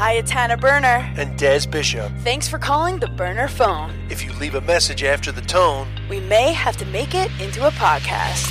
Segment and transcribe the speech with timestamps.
[0.00, 1.12] Hi, it's Hannah Berner.
[1.18, 2.10] and Des Bishop.
[2.20, 3.92] Thanks for calling the Berner phone.
[4.08, 7.66] If you leave a message after the tone, We may have to make it into
[7.66, 8.46] a podcast.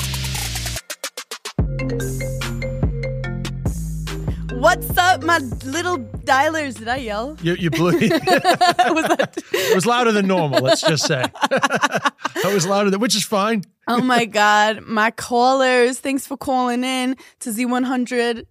[4.59, 6.77] What's up, my little dialers?
[6.77, 7.35] Did I yell?
[7.41, 7.93] You, you blew.
[7.99, 8.11] it
[9.75, 10.61] was louder than normal.
[10.61, 13.63] Let's just say that was louder than, which is fine.
[13.87, 15.99] Oh my God, my callers.
[15.99, 18.45] Thanks for calling in to Z100.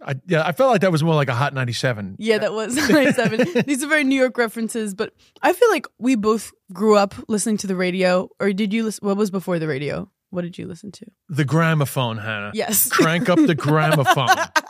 [0.00, 2.16] I, yeah, I felt like that was more like a hot ninety-seven.
[2.18, 3.62] Yeah, that was 97.
[3.66, 7.56] These are very New York references, but I feel like we both grew up listening
[7.58, 8.28] to the radio.
[8.40, 9.06] Or did you listen?
[9.06, 10.10] What was before the radio?
[10.30, 11.06] What did you listen to?
[11.28, 12.50] The gramophone, Hannah.
[12.54, 12.88] Yes.
[12.90, 14.28] Crank up the gramophone.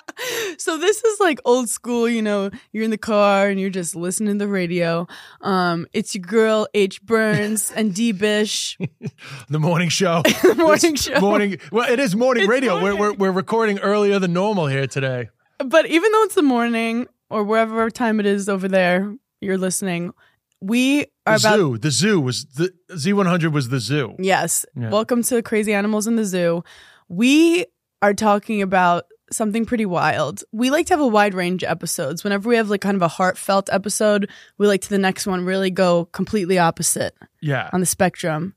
[0.59, 3.97] so this is like old school, you know, you're in the car and you're just
[3.97, 5.07] listening to the radio.
[5.41, 8.79] Um, it's your girl H Burns and D Bish.
[9.48, 10.23] The morning show.
[10.57, 11.21] morning It's show.
[11.21, 11.59] Morning.
[11.73, 12.83] Well, it is morning It's radio.
[12.83, 15.31] We're, we're we're recording earlier than normal here today.
[15.59, 20.12] But even though it's the morning or wherever time it is over there you're listening,
[20.61, 21.78] we The are about zoo.
[21.78, 24.14] The zoo was the Z one hundred was the zoo.
[24.19, 24.64] Yes.
[24.77, 24.91] Yeah.
[24.91, 26.64] Welcome to Crazy Animals in the Zoo.
[27.09, 27.67] We
[28.03, 30.42] are talking about something pretty wild.
[30.53, 32.25] We like to have a wide range of episodes.
[32.25, 35.45] Whenever we have like kind of a heartfelt episode, we like to the next one
[35.45, 37.69] really go completely opposite Yeah.
[37.73, 38.55] on the spectrum.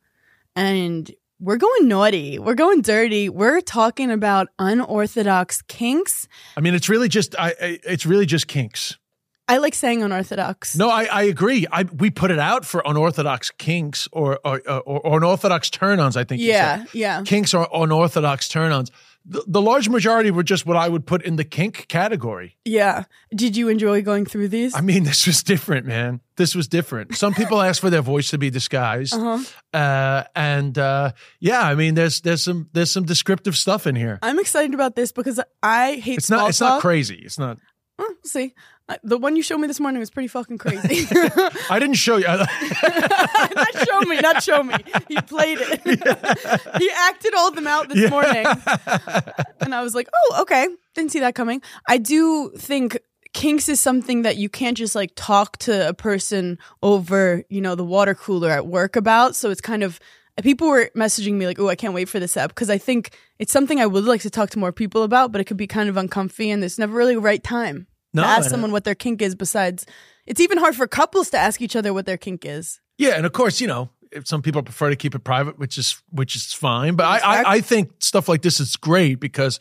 [0.56, 2.40] And we're going naughty.
[2.40, 3.28] We're going dirty.
[3.28, 6.28] We're talking about unorthodox kinks.
[6.56, 7.36] I mean, it's really just.
[7.38, 7.50] I.
[7.62, 8.98] I it's really just kinks.
[9.52, 10.78] I like saying unorthodox.
[10.78, 11.68] No, I, I agree.
[11.70, 16.16] I we put it out for unorthodox kinks or or, or, or unorthodox turn-ons.
[16.16, 16.42] I think.
[16.42, 17.22] Yeah, yeah.
[17.24, 18.92] kinks or unorthodox turn-ons.
[19.26, 22.58] The, the large majority were just what I would put in the kink category.
[22.66, 23.04] Yeah.
[23.36, 24.74] Did you enjoy going through these?
[24.74, 26.22] I mean, this was different, man.
[26.38, 27.16] This was different.
[27.16, 29.44] Some people ask for their voice to be disguised, uh-huh.
[29.78, 34.18] uh, and uh, yeah, I mean, there's there's some there's some descriptive stuff in here.
[34.24, 36.70] I'm excited about this because I hate It's not it's talk.
[36.70, 37.22] not crazy.
[37.24, 37.58] It's not.
[38.24, 38.54] We'll see.
[39.04, 41.08] The one you showed me this morning was pretty fucking crazy.
[41.70, 42.26] I didn't show you.
[42.28, 44.76] not show me, not show me.
[45.08, 45.82] He played it.
[46.78, 48.46] he acted all of them out this morning.
[49.62, 50.68] And I was like, oh, okay.
[50.94, 51.62] Didn't see that coming.
[51.88, 53.00] I do think
[53.34, 57.76] kinks is something that you can't just like talk to a person over, you know,
[57.76, 59.36] the water cooler at work about.
[59.36, 60.00] So it's kind of
[60.44, 63.18] people were messaging me like, oh, I can't wait for this app because I think
[63.40, 65.68] it's something I would like to talk to more people about, but it could be
[65.68, 68.84] kind of uncomfy and there's never really a right time No, to ask someone what
[68.84, 69.86] their kink is besides
[70.26, 72.80] it's even hard for couples to ask each other what their kink is.
[72.98, 75.78] Yeah, and of course, you know, if some people prefer to keep it private, which
[75.78, 76.96] is which is fine.
[76.96, 79.60] But I, I, I think stuff like this is great because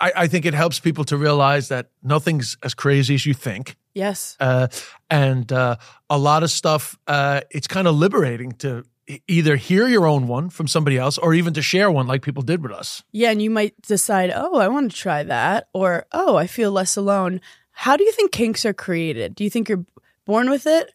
[0.00, 3.76] I, I think it helps people to realize that nothing's as crazy as you think.
[3.94, 4.36] Yes.
[4.40, 4.68] Uh,
[5.10, 5.76] and uh,
[6.08, 8.84] a lot of stuff, uh, it's kind of liberating to
[9.26, 12.42] either hear your own one from somebody else or even to share one like people
[12.42, 13.02] did with us.
[13.10, 16.70] Yeah, and you might decide, oh, I want to try that, or oh, I feel
[16.70, 17.40] less alone.
[17.80, 19.34] How do you think kinks are created?
[19.34, 19.86] Do you think you're
[20.26, 20.92] born with it,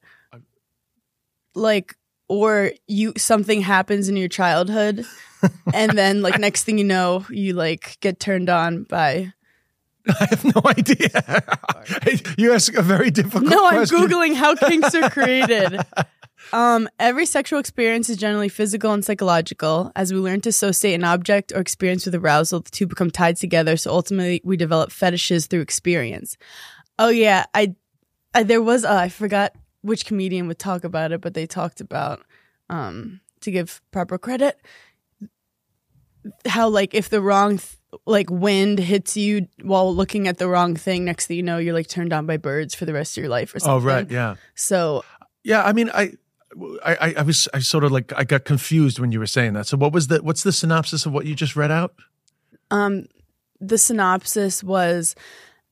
[1.56, 1.96] like,
[2.30, 5.04] or you something happens in your childhood,
[5.74, 9.34] and then like next thing you know, you like get turned on by?
[10.08, 11.44] I have no idea.
[12.38, 13.58] you ask a very difficult question.
[13.58, 13.98] No, I'm question.
[14.02, 15.84] googling how kinks are created.
[16.54, 19.92] Um, every sexual experience is generally physical and psychological.
[19.96, 23.38] As we learn to associate an object or experience with arousal, the two become tied
[23.38, 23.78] together.
[23.78, 26.38] So ultimately, we develop fetishes through experience.
[26.98, 27.76] Oh yeah, I,
[28.34, 31.82] I there was uh, I forgot which comedian would talk about it, but they talked
[31.82, 32.22] about
[32.70, 34.60] um to give proper credit
[36.48, 40.76] how like if the wrong th- like wind hits you while looking at the wrong
[40.76, 43.22] thing next thing you know you're like turned on by birds for the rest of
[43.22, 43.88] your life or something.
[43.88, 44.10] Oh, right.
[44.10, 44.36] Yeah.
[44.56, 45.06] so
[45.44, 46.14] Yeah, I mean, I,
[46.84, 49.54] I, I- I was, I sort of like, I got confused when you were saying
[49.54, 49.68] that.
[49.68, 51.94] So, what was the, what's the synopsis of what you just read out?
[52.72, 53.06] um
[53.62, 55.16] the synopsis was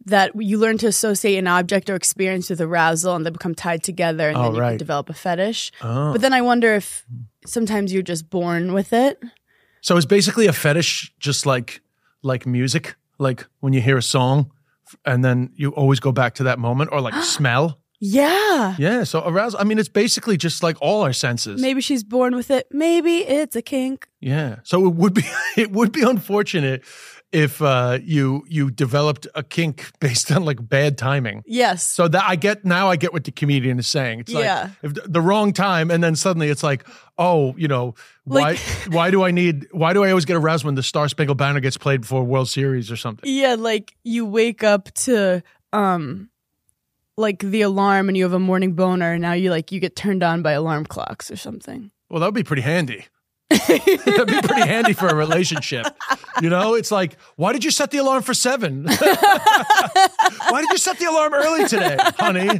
[0.05, 3.83] that you learn to associate an object or experience with arousal and they become tied
[3.83, 7.05] together and Oh, then you can develop a fetish Oh, but then i wonder if
[7.45, 9.21] sometimes you're just born with it
[9.81, 11.81] so it's basically a fetish, just like,
[12.21, 14.49] like music, like when you hear a song,
[15.05, 17.79] and then you always go back to that moment, or like smell.
[17.99, 19.03] yeah Yeah.
[19.03, 19.59] So arousal.
[19.59, 21.59] I mean, it's basically just like all our senses.
[21.61, 24.59] maybe she's born with it maybe it's a kink Yeah.
[24.63, 25.23] So it would be,
[25.57, 26.83] it would be unfortunate
[27.33, 31.43] if uh, you you developed a kink based on like bad timing.
[31.45, 34.21] yes So that I get now, I get what the comedian is saying.
[34.21, 34.69] It's like Yeah.
[34.83, 36.85] if the- wrong time, and then suddenly it's like,
[37.17, 37.95] oh, you know,
[38.25, 38.59] why Like-
[38.89, 41.59] why do I need why do I always get aroused when the Star Spangled Banner
[41.59, 43.29] gets played before World Series or something?
[43.29, 45.41] Yeah, like you wake up to
[45.73, 46.29] um
[47.17, 49.95] like the alarm and you have a morning boner and now you like you get
[49.95, 51.91] turned on by alarm clocks or something.
[52.09, 53.05] Well, that would be pretty handy.
[54.05, 55.87] That'd be pretty handy for a relationship.
[56.41, 58.85] You know, it's like, why did you set the alarm for seven?
[60.49, 62.59] Why did you set the alarm early today, honey?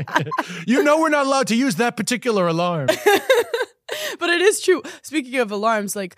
[0.66, 2.86] you know we're not allowed to use that particular alarm.
[2.86, 4.82] but it is true.
[5.02, 6.16] Speaking of alarms, like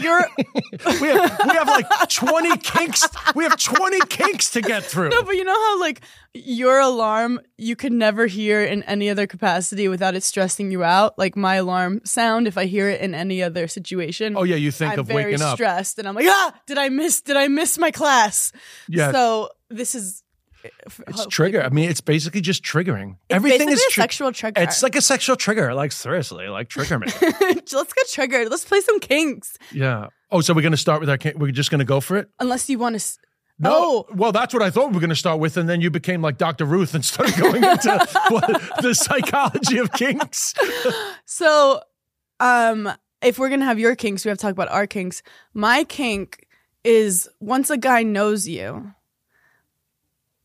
[0.00, 0.26] you're
[1.00, 3.06] We have we have like 20 kinks.
[3.34, 5.10] We have 20 kinks to get through.
[5.10, 6.00] no, but you know how like
[6.34, 11.18] your alarm you could never hear in any other capacity without it stressing you out.
[11.18, 14.70] Like my alarm sound, if I hear it in any other situation, Oh yeah, you
[14.70, 15.56] think I'm of very waking up.
[15.56, 17.20] stressed, and I'm like, ah, did I miss?
[17.20, 18.52] Did I miss my class?
[18.88, 19.12] Yeah.
[19.12, 20.22] So this is
[21.06, 21.62] It's trigger.
[21.62, 23.16] I mean, it's basically just triggering.
[23.30, 24.60] Everything is tri- sexual trigger.
[24.62, 25.74] It's like a sexual trigger.
[25.74, 27.06] Like seriously, like trigger me.
[27.22, 28.50] let's get triggered.
[28.50, 29.56] Let's play some kinks.
[29.72, 30.08] yeah.
[30.30, 31.16] Oh, so we're gonna start with our.
[31.18, 32.28] kink- We're just gonna go for it.
[32.38, 32.96] Unless you want to.
[32.96, 33.18] S-
[33.58, 33.70] No.
[33.72, 35.90] Oh, Well, that's what I thought we were going to start with, and then you
[35.90, 36.64] became like Dr.
[36.64, 38.46] Ruth and started going into what,
[38.82, 40.54] the psychology of kinks.
[41.24, 41.80] so
[42.40, 42.88] um,
[43.22, 45.22] if we're gonna have your kinks, we have to talk about our kinks.
[45.54, 46.46] My kink
[46.84, 48.92] is once a guy knows you,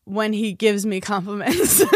[0.04, 1.82] when he gives me compliments.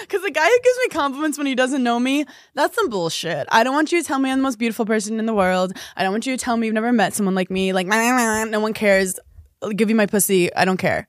[0.00, 2.24] Because the guy who gives me compliments when he doesn't know me,
[2.54, 3.46] that's some bullshit.
[3.52, 5.72] I don't want you to tell me I'm the most beautiful person in the world.
[5.96, 7.72] I don't want you to tell me you've never met someone like me.
[7.72, 9.18] Like, no one cares.
[9.62, 10.52] I'll give you my pussy.
[10.54, 11.06] I don't care.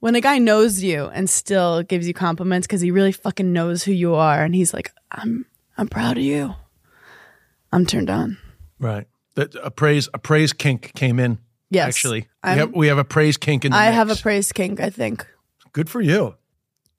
[0.00, 3.82] When a guy knows you and still gives you compliments because he really fucking knows
[3.82, 5.46] who you are, and he's like, "I'm,
[5.78, 6.54] I'm proud of you."
[7.72, 8.38] I'm turned on.
[8.78, 9.06] Right.
[9.34, 11.38] That a praise a praise kink came in.
[11.70, 13.94] Yes, Actually, we have, we have a praise kink in the I mix.
[13.96, 14.80] have a praise kink.
[14.80, 15.26] I think.
[15.72, 16.36] Good for you.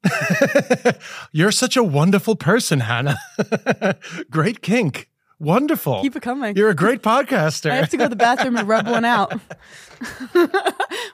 [1.31, 3.17] You're such a wonderful person, Hannah.
[4.29, 5.09] great kink.
[5.39, 6.01] Wonderful.
[6.01, 6.55] Keep it coming.
[6.55, 7.71] You're a great podcaster.
[7.71, 9.33] I have to go to the bathroom and rub one out.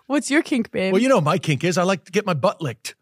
[0.08, 0.94] What's your kink, babe?
[0.94, 2.96] Well, you know my kink is I like to get my butt licked.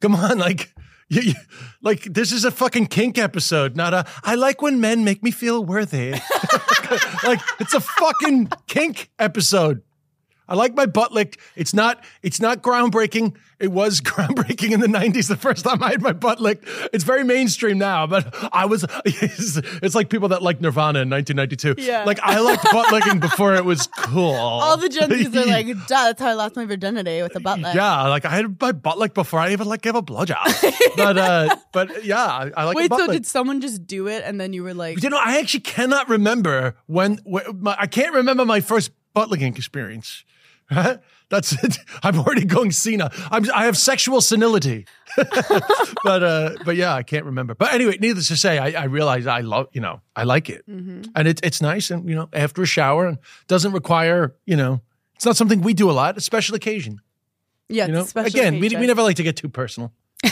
[0.00, 0.72] Come on, like,
[1.08, 1.34] you, you-
[1.82, 4.04] like this is a fucking kink episode, not a.
[4.24, 6.12] I like when men make me feel worthy.
[7.24, 9.82] like it's a fucking kink episode.
[10.48, 11.36] I like my butt licked.
[11.56, 12.02] It's not.
[12.22, 13.36] It's not groundbreaking.
[13.58, 15.28] It was groundbreaking in the '90s.
[15.28, 16.64] The first time I had my butt licked.
[16.92, 18.86] It's very mainstream now, but I was.
[19.04, 21.82] It's, it's like people that like Nirvana in 1992.
[21.82, 22.04] Yeah.
[22.04, 24.32] Like I liked butt licking before it was cool.
[24.32, 27.40] All the Gen Zs are like, Duh, that's how I lost my virginity with a
[27.40, 27.74] butt lick.
[27.74, 30.96] Yeah, like I had my butt licked before I even like gave a blowjob.
[30.96, 32.76] but uh, but yeah, I, I like.
[32.76, 33.10] Wait, so lick.
[33.10, 35.20] did someone just do it and then you were like, you know?
[35.22, 37.18] I actually cannot remember when.
[37.24, 40.24] when my, I can't remember my first butt licking experience.
[40.70, 41.78] That's it.
[42.02, 43.10] I'm already going Cena.
[43.30, 44.86] I'm, I have sexual senility.
[46.04, 47.54] but uh, but yeah, I can't remember.
[47.54, 50.64] But anyway, needless to say, I, I realize I love you know I like it,
[50.68, 51.02] Mm-hmm.
[51.14, 54.80] and it's it's nice, and you know after a shower, and doesn't require you know
[55.16, 56.16] it's not something we do a lot.
[56.16, 57.00] A special occasion.
[57.68, 58.80] yeah, You know, it's a special again, we, occasion.
[58.80, 59.92] we never like to get too personal.
[60.24, 60.30] you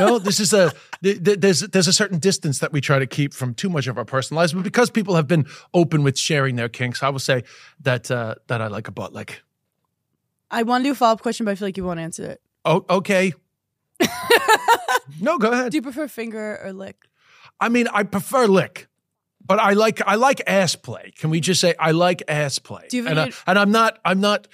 [0.00, 0.72] know, this is a
[1.02, 3.86] th- th- there's there's a certain distance that we try to keep from too much
[3.86, 7.08] of our personal lives, but because people have been open with sharing their kinks, I
[7.08, 7.44] will say
[7.80, 9.42] that uh, that I like a butt lick.
[10.50, 12.24] I want to do a follow up question, but I feel like you won't answer
[12.24, 12.40] it.
[12.64, 13.32] Oh, okay.
[15.20, 15.72] no, go ahead.
[15.72, 16.96] Do you prefer finger or lick?
[17.60, 18.88] I mean, I prefer lick,
[19.44, 21.12] but I like I like ass play.
[21.16, 22.86] Can we just say I like ass play?
[22.90, 24.48] Do you and, I, and I'm not I'm not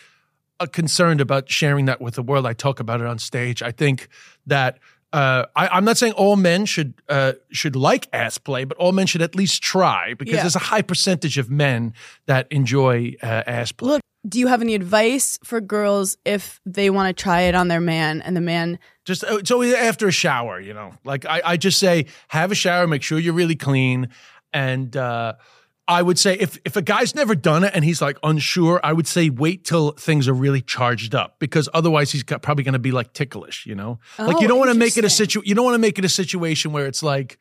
[0.61, 2.47] uh, concerned about sharing that with the world.
[2.47, 3.63] I talk about it on stage.
[3.63, 4.09] I think
[4.47, 4.79] that
[5.13, 8.93] uh, I, I'm not saying all men should uh, should like ass play, but all
[8.93, 10.41] men should at least try because Yeah.
[10.43, 11.93] there's a high percentage of men
[12.27, 13.89] that enjoy uh, ass play.
[13.91, 17.69] Look, do you have any advice for girls if they want to try it on
[17.69, 18.79] their man and the man?
[19.05, 20.93] Just uh, it's always after a shower, you know.
[21.05, 24.09] Like I, I just say, have a shower, make sure you're really clean,
[24.53, 25.35] and uh,
[25.93, 28.93] I would say if if a guy's never done it and he's like unsure, I
[28.93, 32.73] would say wait till things are really charged up because otherwise he's got, probably going
[32.73, 33.99] to be like ticklish, you know.
[34.19, 35.99] like you Oh, don't want to make it a situ you don't want to make
[35.99, 37.39] it a situation where it's like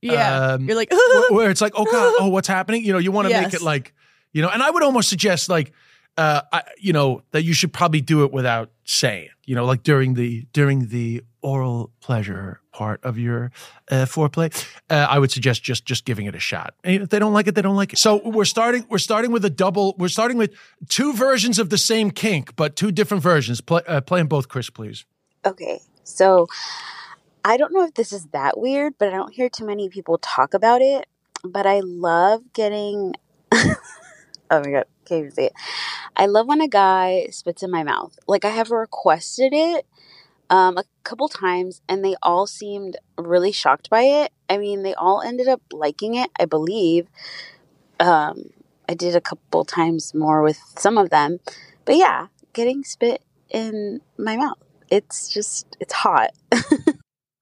[0.00, 2.84] Yeah, Um, you're like, where, where it's like oh god oh what's happening?
[2.84, 3.94] You know you want to make it like
[4.32, 5.72] you know and i would almost suggest like
[6.16, 9.82] uh I, you know that you should probably do it without saying you know like
[9.82, 13.50] during the during the oral pleasure part of your
[13.90, 14.52] uh, foreplay
[14.90, 17.46] uh, i would suggest just just giving it a shot and if they don't like
[17.46, 20.36] it they don't like it so we're starting we're starting with a double we're starting
[20.36, 20.52] with
[20.88, 24.48] two versions of the same kink but two different versions play uh, play them both
[24.48, 25.04] chris please
[25.46, 26.46] Okay, so
[27.44, 30.18] I don't know if this is that weird, but I don't hear too many people
[30.18, 31.06] talk about it.
[31.44, 33.14] But I love getting.
[34.50, 35.52] oh my god, can't even say it.
[36.16, 38.18] I love when a guy spits in my mouth.
[38.26, 39.86] Like I have requested it
[40.50, 44.32] um, a couple times, and they all seemed really shocked by it.
[44.48, 47.08] I mean, they all ended up liking it, I believe.
[48.00, 48.50] Um,
[48.88, 51.40] I did a couple times more with some of them,
[51.84, 54.58] but yeah, getting spit in my mouth.
[54.90, 56.30] It's just, it's hot.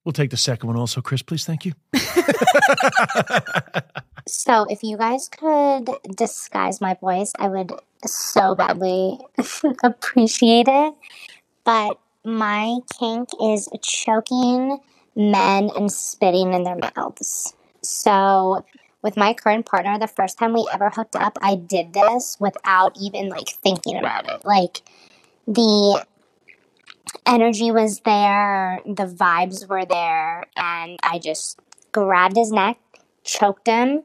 [0.04, 1.72] we'll take the second one also chris please thank you
[4.26, 7.72] So, if you guys could disguise my voice, I would
[8.06, 9.18] so badly
[9.82, 10.94] appreciate it.
[11.64, 14.78] But my kink is choking
[15.16, 17.54] men and spitting in their mouths.
[17.82, 18.64] So,
[19.02, 22.96] with my current partner, the first time we ever hooked up, I did this without
[23.00, 24.44] even like thinking about it.
[24.44, 24.82] Like,
[25.48, 26.06] the
[27.26, 31.58] energy was there, the vibes were there, and I just
[31.90, 32.78] grabbed his neck,
[33.24, 34.04] choked him,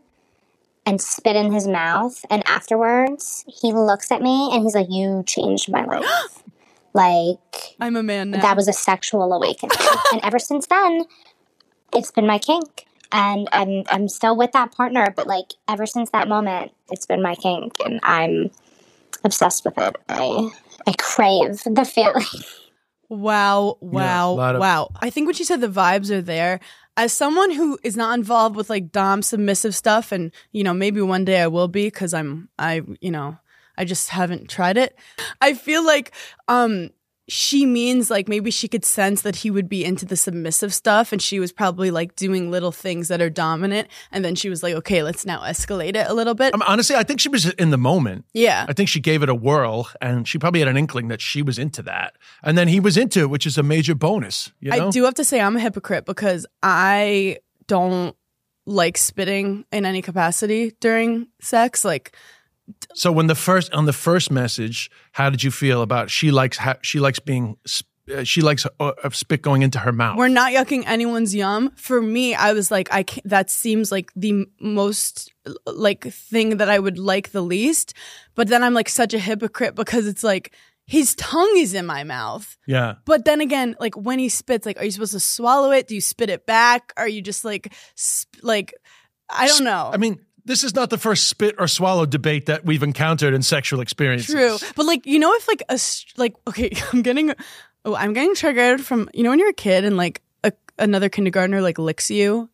[0.88, 2.26] and spit in his mouth.
[2.32, 6.44] And afterwards, he looks at me and he's like, You changed my life.
[6.94, 8.42] like, I'm a man now.
[8.42, 9.78] that was a sexual awakening.
[10.14, 11.04] and ever since then,
[11.94, 12.86] it's been my kink.
[13.12, 17.22] And I'm, I'm still with that partner, but like, ever since that moment, it's been
[17.22, 17.74] my kink.
[17.86, 18.50] And I'm
[19.24, 19.96] obsessed with it.
[20.10, 20.50] I,
[20.88, 22.44] I crave the feeling.
[23.10, 24.90] Wow, wow, lot of- wow.
[25.02, 26.60] I think when she said the vibes are there,
[26.98, 31.00] as someone who is not involved with like dom submissive stuff and you know, maybe
[31.02, 33.38] one day I will be cuz I'm I, you know,
[33.78, 34.98] I just haven't tried it.
[35.40, 36.12] I feel like
[36.48, 36.90] um
[37.28, 41.12] she means like maybe she could sense that he would be into the submissive stuff
[41.12, 44.64] and she was probably like doing little things that are dominant and then she was
[44.64, 47.30] like, "Okay, let's now escalate it a little bit." I mean, honestly, I think she
[47.30, 48.26] was in the moment.
[48.34, 48.66] yeah.
[48.70, 51.42] I think she gave it a whirl, and she probably had an inkling that she
[51.42, 54.52] was into that, and then he was into it, which is a major bonus.
[54.60, 54.88] You know?
[54.88, 58.16] I do have to say I'm a hypocrite because I don't
[58.66, 61.84] like spitting in any capacity during sex.
[61.84, 62.16] Like
[62.94, 66.58] So when the first on the first message, how did you feel about she likes
[66.58, 67.58] ha- she likes being
[68.14, 70.18] uh, she likes uh, spit going into her mouth?
[70.18, 71.72] we're not yucking anyone's yum.
[71.76, 75.32] For me, I was like, I can't, that seems like the most
[75.66, 77.94] like thing that I would like the least.
[78.36, 80.54] But then I'm like such a hypocrite because it's like
[80.86, 82.58] his tongue is in my mouth.
[82.66, 82.96] yeah.
[83.06, 85.88] But then again, like when he spits, like, are you supposed to swallow it?
[85.88, 86.94] Do you spit it back?
[86.96, 88.74] Are you just like, sp- like,
[89.30, 89.92] I don't know.
[89.94, 93.42] I mean, this is not the first spit or swallow debate that we've encountered in
[93.42, 94.34] sexual experiences.
[94.34, 95.80] True, but like you know, if like a
[96.16, 97.34] like okay, I'm getting
[97.86, 101.10] oh, I'm getting triggered from you know when you're a kid and like a, another
[101.10, 102.50] kindergartner like licks you.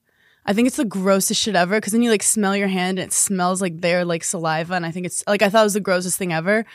[0.46, 3.08] I think it's the grossest shit ever because then you like smell your hand and
[3.08, 5.74] it smells like their like saliva, and I think it's like I thought it was
[5.74, 6.66] the grossest thing ever.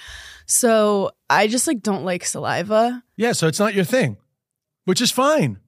[0.46, 3.02] So I just like don't like saliva.
[3.16, 4.16] Yeah, so it's not your thing,
[4.84, 5.58] which is fine.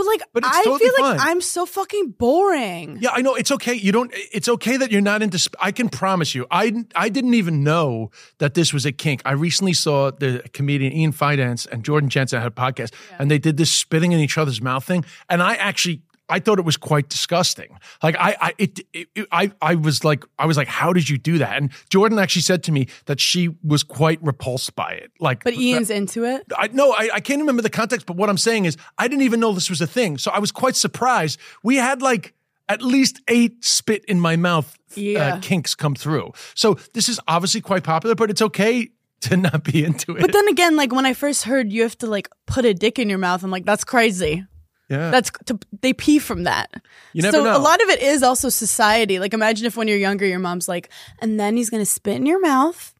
[0.00, 1.20] But like But I totally feel like.
[1.20, 2.98] I'm so fucking boring.
[3.00, 3.74] Yeah, I know it's okay.
[3.74, 4.10] You don't.
[4.32, 5.38] It's okay that you're not into.
[5.38, 6.46] Sp- I can promise you.
[6.50, 9.20] I I didn't even know that this was a kink.
[9.26, 13.38] I recently saw the comedian Ian Fidance and Jordan Jensen had a podcast, and they
[13.38, 16.02] did this spitting in each other's mouth thing, and I actually.
[16.30, 17.76] I thought it was quite disgusting.
[18.02, 21.18] Like I, I, it, it, I, I was like, I was like, how did you
[21.18, 21.56] do that?
[21.56, 25.10] And Jordan actually said to me that she was quite repulsed by it.
[25.20, 26.44] Like, But Ian's into it.
[26.56, 29.22] I no, I, I can't remember the context, but what I'm saying is I didn't
[29.22, 30.16] even know this was a thing.
[30.18, 31.38] So I was quite surprised.
[31.62, 32.34] We had like
[32.68, 35.34] at least eight spit in my mouth Yeah.
[35.34, 36.32] uh, kinks come through.
[36.54, 38.90] So this is obviously quite popular, but it's okay
[39.22, 40.20] to not be into it.
[40.20, 42.98] But then again, like when I first heard you have to like put a dick
[42.98, 44.46] in your mouth, I'm like, that's crazy.
[44.90, 45.10] Yeah.
[45.10, 46.82] That's to, they pee from that.
[47.12, 47.56] You never so know.
[47.56, 49.20] a lot of it is also society.
[49.20, 52.26] Like imagine if when you're younger, your mom's like, and then he's gonna spit in
[52.26, 52.92] your mouth,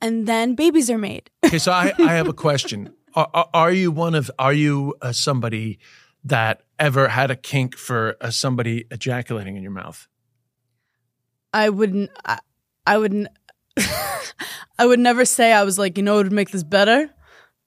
[0.00, 1.30] and then babies are made.
[1.44, 2.94] okay, so I, I have a question.
[3.14, 5.78] Are, are, are you one of, are you uh, somebody
[6.24, 10.08] that ever had a kink for uh, somebody ejaculating in your mouth?
[11.52, 12.10] I wouldn't.
[12.24, 12.38] I,
[12.86, 13.28] I wouldn't.
[14.78, 17.10] I would never say I was like, you know, what would make this better.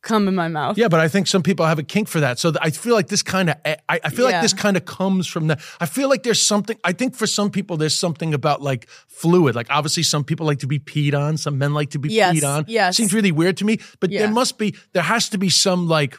[0.02, 0.78] Come in my mouth.
[0.78, 2.40] Yeah, but I think some people have a kink for that.
[2.40, 4.78] So th- I feel like this kind of, eh, I, I feel like this kind
[4.78, 5.60] of comes from that.
[5.82, 9.56] I feel like there's something, I think for some people, there's something about like fluid.
[9.56, 11.36] Like obviously some people like to be peed on.
[11.36, 12.64] Some men like to be Yes, peed on.
[12.70, 12.96] yes.
[12.96, 14.20] Seems really weird to me, but Yeah.
[14.22, 16.18] there must be, there has to be some like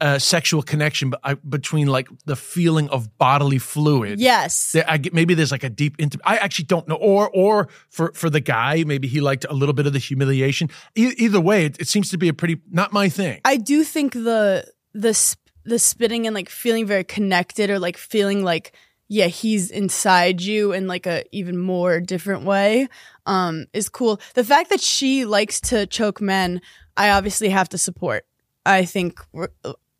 [0.00, 4.20] uh, sexual connection be- uh, between like the feeling of bodily fluid.
[4.20, 4.72] Yes.
[4.72, 6.96] There, I maybe there's like a deep intim I actually don't know.
[6.96, 10.68] Or, or for, for the guy, maybe he liked a little bit of the humiliation.
[10.94, 13.40] E- either way, it, it seems to be a pretty, not my thing.
[13.44, 17.96] I do think the the sp- the spitting and like feeling very connected or like
[17.96, 18.72] feeling like
[19.08, 22.88] yeah he's inside you in like a even more different way
[23.26, 24.20] um is cool.
[24.34, 26.60] The fact that she likes to choke men,
[26.96, 28.26] I obviously have to support.
[28.64, 29.20] I think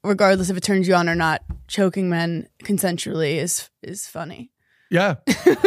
[0.06, 4.50] regardless if it turns you on or not, choking men consensually is is funny.
[4.90, 5.16] Yeah,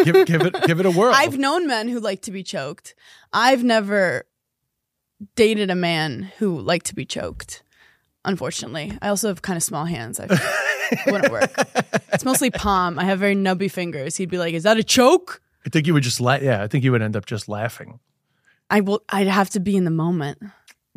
[0.05, 1.13] give, give it give it a whirl.
[1.13, 2.96] I've known men who like to be choked.
[3.34, 4.25] I've never
[5.36, 7.63] dated a man who liked to be choked.
[8.25, 10.19] Unfortunately, I also have kind of small hands.
[10.19, 11.51] I it wouldn't work.
[12.13, 12.98] It's mostly palm.
[13.00, 14.15] I have very nubby fingers.
[14.17, 16.63] He'd be like, "Is that a choke?" I think you would just la- yeah.
[16.63, 18.00] I think you would end up just laughing.
[18.69, 19.03] I will.
[19.10, 20.39] I'd have to be in the moment.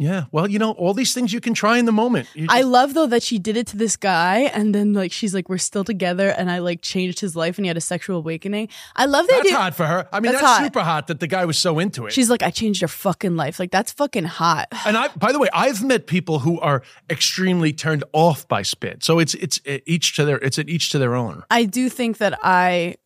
[0.02, 0.24] Yeah.
[0.32, 2.28] Well, you know, all these things you can try in the moment.
[2.34, 5.32] You I love though that she did it to this guy, and then like she's
[5.34, 8.18] like, "We're still together," and I like changed his life, and he had a sexual
[8.18, 8.68] awakening.
[8.96, 9.34] I love that.
[9.36, 10.08] that's idea- hot for her.
[10.12, 10.64] I mean, That's that's, hot.
[10.64, 12.12] super hot that the guy was so into it.
[12.12, 14.68] She's like, "I changed your fucking life." Like that's fucking hot.
[14.86, 19.04] and I, by the way, I've met people who are extremely turned off by spit.
[19.04, 21.44] So it's it's uh, each to their it's at each to their own.
[21.50, 22.96] I do think that I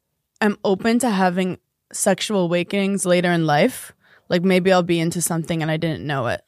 [0.40, 1.58] am open to having
[1.92, 3.92] sexual awakenings later in life.
[4.28, 6.42] Like maybe I'll be into something and I didn't know it.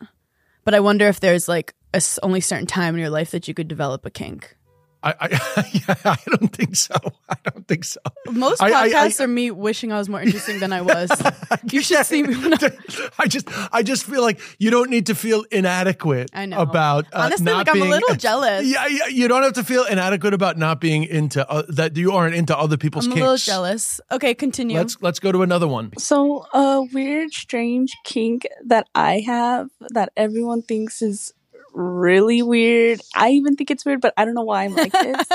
[0.69, 3.55] But I wonder if there's like a only certain time in your life that you
[3.55, 4.55] could develop a kink.
[5.03, 6.95] I I, I don't think so.
[7.29, 8.01] I don't think so.
[8.31, 11.11] Most I- I- I- podcasts are me wishing I was more interesting than I was.
[11.73, 12.71] you should see me when I,
[13.19, 16.59] I just I just feel like you don't need to feel inadequate I know.
[16.61, 18.67] about uh, Honestly, not like, I'm a little jealous.
[18.67, 22.13] Yeah, yeah, you don't have to feel inadequate about not being into uh, that you
[22.13, 24.01] aren't into other people's I'm a little jealous.
[24.11, 24.77] Okay, continue.
[24.77, 25.93] Let's let's go to another one.
[25.99, 31.33] So, a weird, strange kink that I have that everyone thinks is
[31.73, 33.01] really weird.
[33.15, 35.27] I even think it's weird, but I don't know why I'm like this.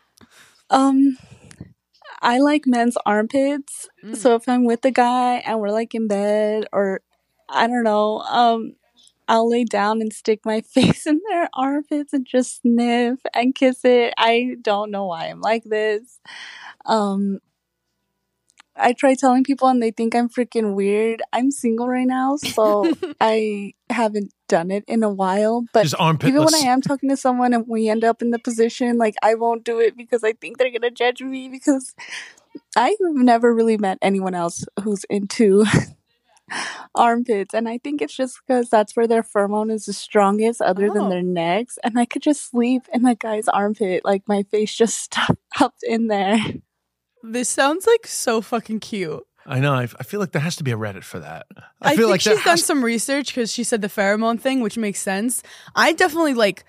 [0.70, 1.16] um,
[2.20, 3.88] I like men's armpits.
[4.04, 4.16] Mm.
[4.16, 7.00] So if I'm with a guy and we're like in bed, or
[7.48, 8.74] I don't know, um,
[9.28, 13.84] I'll lay down and stick my face in their armpits and just sniff and kiss
[13.84, 14.14] it.
[14.16, 16.20] I don't know why I'm like this.
[16.84, 17.40] Um,
[18.78, 21.22] I try telling people and they think I'm freaking weird.
[21.32, 25.64] I'm single right now, so I haven't done it in a while.
[25.72, 26.28] But Just armpitless.
[26.28, 29.14] even when I am talking to someone and we end up in the position, like
[29.22, 31.94] I won't do it because I think they're gonna judge me because
[32.76, 35.64] I've never really met anyone else who's into
[36.94, 40.88] armpits, and I think it's just because that's where their pheromone is the strongest, other
[40.90, 40.94] Oh.
[40.94, 41.78] than their necks.
[41.82, 46.06] And I could just sleep in a guy's armpit, like my face just stuffed in
[46.08, 46.38] there.
[47.32, 49.26] This sounds like so fucking cute.
[49.46, 49.72] I know.
[49.72, 51.46] I, I feel like there has to be a Reddit for that.
[51.80, 54.76] I, feel think like she's done some research because she said the pheromone thing, which
[54.76, 55.42] makes sense.
[55.74, 56.64] I definitely like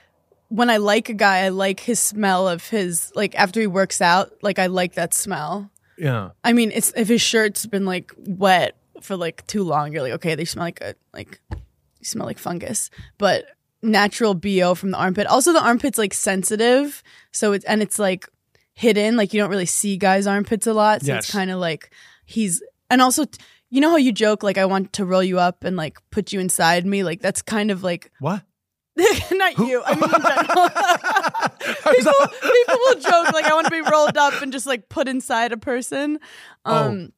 [0.49, 3.99] when I like a guy, I like his smell of his like after he works
[4.01, 4.31] out.
[4.41, 5.71] Like I like that smell.
[5.97, 6.29] Yeah.
[6.43, 10.13] I mean, it's if his shirt's been like wet for like too long, you're like,
[10.13, 11.57] okay, they smell like a like you
[12.03, 12.89] smell like fungus.
[13.17, 13.45] But
[13.81, 15.27] natural bo from the armpit.
[15.27, 18.29] Also, the armpit's like sensitive, so it's and it's like
[18.77, 19.17] hidden.
[19.17, 21.23] Like you don't really see guys' armpits a lot, so Yes.
[21.25, 21.91] it's kind of like
[22.25, 23.25] he's and also.
[23.69, 26.31] You know how you joke like I want to roll you up and like put
[26.31, 28.41] you inside me like that's kind of like What?
[28.95, 30.69] not you I mean in general
[31.97, 32.13] people,
[32.53, 35.51] people will joke like I want to be rolled up and just like put inside
[35.51, 36.19] a person.
[36.63, 37.11] Um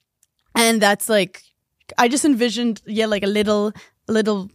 [0.56, 1.44] and that's like
[2.00, 3.72] I just envisioned yeah like a little
[4.08, 4.50] little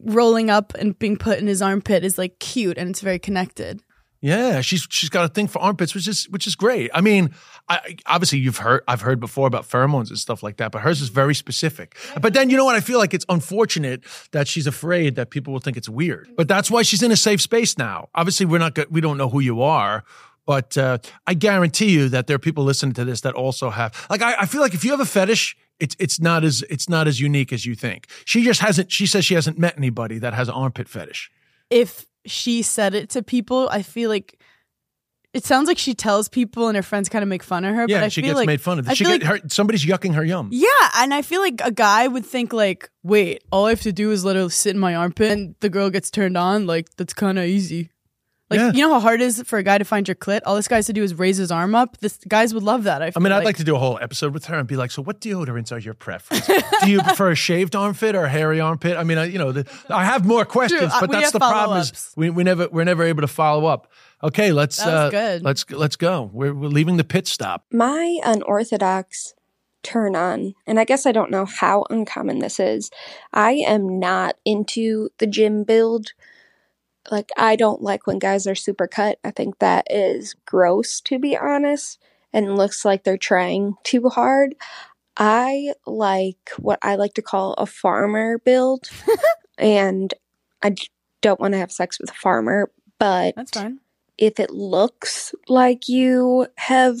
[0.00, 3.82] rolling up and being put in his armpit is like cute and it's very connected.
[4.26, 6.90] Yeah, she's she's got a thing for armpits, which is which is great.
[6.92, 7.32] I mean,
[7.68, 11.00] I, obviously you've heard I've heard before about pheromones and stuff like that, but hers
[11.00, 11.96] is very specific.
[12.20, 12.74] But then you know what?
[12.74, 16.28] I feel like it's unfortunate that she's afraid that people will think it's weird.
[16.36, 18.08] But that's why she's in a safe space now.
[18.16, 20.02] Obviously, we're not go- we don't know who you are.
[20.44, 23.94] But uh, I guarantee you that there are people listening to this that also have
[24.10, 26.88] like I, I feel like if you have a fetish, it's it's not as it's
[26.88, 28.08] not as unique as you think.
[28.24, 28.90] She just hasn't.
[28.90, 31.30] She says she hasn't met anybody that has an armpit fetish.
[31.70, 34.38] If she said it to people, I feel like
[35.32, 37.84] it sounds like she tells people and her friends kind of make fun of her.
[37.86, 38.88] Yeah, but I she feel gets like, made fun of.
[38.88, 40.48] I She get, like her, somebody's yucking her yum.
[40.50, 43.92] Yeah, and I feel like a guy would think like, wait, all I have to
[43.92, 46.66] do is let her sit in my armpit and the girl gets turned on.
[46.66, 47.90] Like that's kind of easy.
[48.48, 48.72] Like Yeah.
[48.72, 50.40] you know how hard it is for a guy to find your clit.
[50.46, 51.98] All this guy has to do is raise his arm up.
[51.98, 53.02] This guys would love that.
[53.02, 54.76] I, I feel mean, I'd like to do a whole episode with her and be
[54.76, 56.46] like, "So, what deodorants are your preference?
[56.82, 59.50] do you prefer a shaved armpit or a hairy armpit?" I mean, I, you know,
[59.50, 62.68] the, I have more questions, uh, but we that's the problem is we, we never
[62.68, 63.90] we're never able to follow up.
[64.22, 65.42] Okay, let's uh, good.
[65.42, 66.30] let's let's go.
[66.32, 67.64] We're we're leaving the pit stop.
[67.72, 69.34] My unorthodox
[69.82, 72.90] turn on, and I guess I don't know how uncommon this is.
[73.32, 76.12] I am not into the gym build.
[77.10, 79.18] Like, I don't like when guys are super cut.
[79.24, 82.00] I think that is gross, to be honest,
[82.32, 84.54] and looks like they're trying too hard.
[85.16, 88.90] I like what I like to call a farmer build,
[89.58, 90.12] and
[90.62, 90.74] I
[91.22, 93.80] don't want to have sex with a farmer, but That's fine.
[94.18, 96.98] if it looks like you have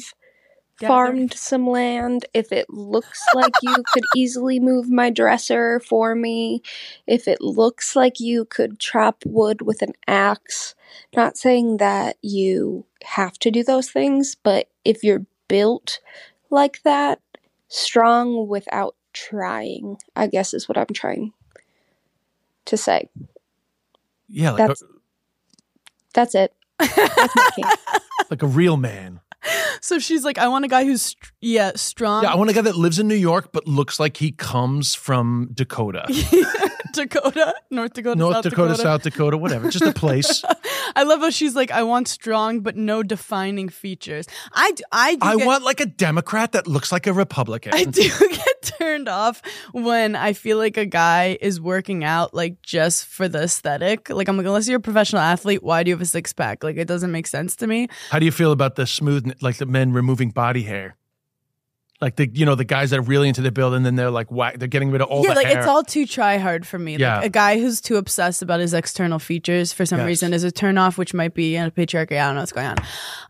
[0.78, 0.88] Gathered.
[0.88, 6.62] farmed some land, if it looks like you could easily move my dresser for me,
[7.06, 10.74] if it looks like you could chop wood with an axe,
[11.14, 16.00] not saying that you have to do those things, but if you're built
[16.50, 17.20] like that,
[17.68, 21.32] strong without trying, I guess is what I'm trying
[22.66, 23.08] to say.
[24.28, 24.82] Yeah, like That's-
[26.12, 26.52] That's it.
[26.78, 27.66] That's my kink.
[28.30, 29.20] like a real man.
[29.80, 32.22] So she's like, I want a guy who's str- yeah strong.
[32.22, 34.94] Yeah, I want a guy that lives in New York but looks like he comes
[34.94, 36.04] from Dakota.
[36.92, 39.70] Dakota, North Dakota, North South Dakota, Dakota, South Dakota, whatever.
[39.70, 40.42] Just a place.
[40.96, 44.26] I love how she's like, I want strong but no defining features.
[44.52, 47.74] I do, I do I get, want like a Democrat that looks like a Republican.
[47.74, 52.62] I do get turned off when I feel like a guy is working out like
[52.62, 54.08] just for the aesthetic.
[54.08, 56.64] Like I'm like, unless you're a professional athlete, why do you have a six pack?
[56.64, 57.88] Like it doesn't make sense to me.
[58.10, 60.96] How do you feel about the smooth, like the men removing body hair?
[61.98, 64.10] Like the you know the guys that are really into the build and then they're
[64.10, 65.58] like whack, they're getting rid of all yeah, the like hair.
[65.58, 66.96] it's all too try hard for me.
[66.96, 67.16] Yeah.
[67.16, 70.06] Like a guy who's too obsessed about his external features for some Yes.
[70.06, 72.20] reason is a turn off, which might be a patriarchy.
[72.20, 72.76] I don't know what's going on.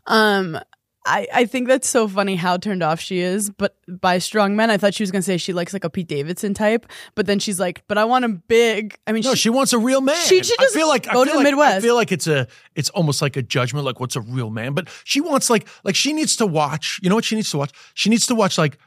[0.05, 0.59] Um,
[1.07, 4.69] I, I think that's so funny how turned off she is, but by strong men.
[4.69, 7.39] I thought she was gonna say she likes like a Pete Davidson type, but then
[7.39, 8.97] she's like, but I want him big.
[9.07, 10.17] I mean, no, she wants a real man.
[10.17, 11.81] She should just I feel like go I to feel the like, I Midwest.
[11.85, 14.73] feel like it's a it's almost like a judgment, like what's a real man.
[14.73, 16.99] But she wants like like she needs to watch.
[17.01, 17.71] You know what she needs to watch?
[17.93, 18.77] She needs to watch like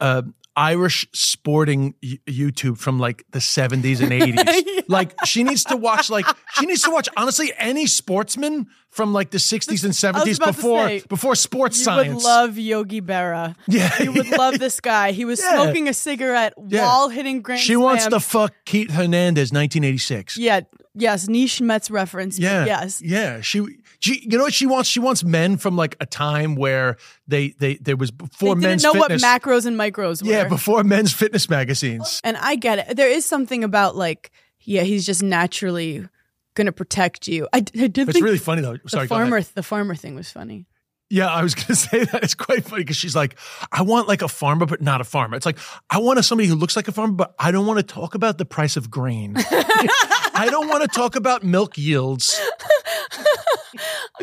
[0.00, 0.22] uh,
[0.56, 4.42] Irish sporting YouTube from like the seventies and eighties.
[4.90, 9.30] Like she needs to watch like she needs to watch honestly any sportsman from like
[9.30, 12.14] the sixties and seventies before say, before sports you science.
[12.14, 13.54] would love Yogi Berra.
[13.68, 15.12] Yeah, you would love this guy.
[15.12, 15.54] He was Yeah.
[15.62, 16.82] smoking a cigarette Yeah.
[16.82, 20.36] while hitting grand she wants to fuck Keith Hernandez, nineteen eighty six.
[20.38, 20.60] Yeah,
[20.94, 22.38] yes, niche Mets reference.
[22.38, 22.64] Yeah.
[22.64, 23.00] yes.
[23.04, 23.40] Yeah.
[23.42, 23.64] She
[24.00, 24.88] she you know what she wants?
[24.88, 26.96] She wants men from like a time where
[27.28, 29.22] they they there was They before didn't men's know fitness.
[29.22, 30.30] what macros and micros were.
[30.30, 32.20] yeah, before men's fitness magazines.
[32.24, 32.96] And I get it.
[32.96, 34.30] There is something about like,
[34.62, 36.06] yeah, he's just naturally
[36.54, 37.48] gonna protect you.
[37.52, 38.76] I, I did It's really funny though.
[38.86, 40.66] Sorry, the farmer, the farmer thing was funny.
[41.10, 42.22] Yeah, I was gonna say that.
[42.22, 43.38] It's quite funny because she's like,
[43.72, 45.36] I want like a farmer, but not a farmer.
[45.36, 45.58] It's like
[45.90, 48.14] I want a, somebody who looks like a farmer, but I don't want to talk
[48.14, 49.34] about the price of grain.
[49.36, 52.40] I don't want to talk about milk yields.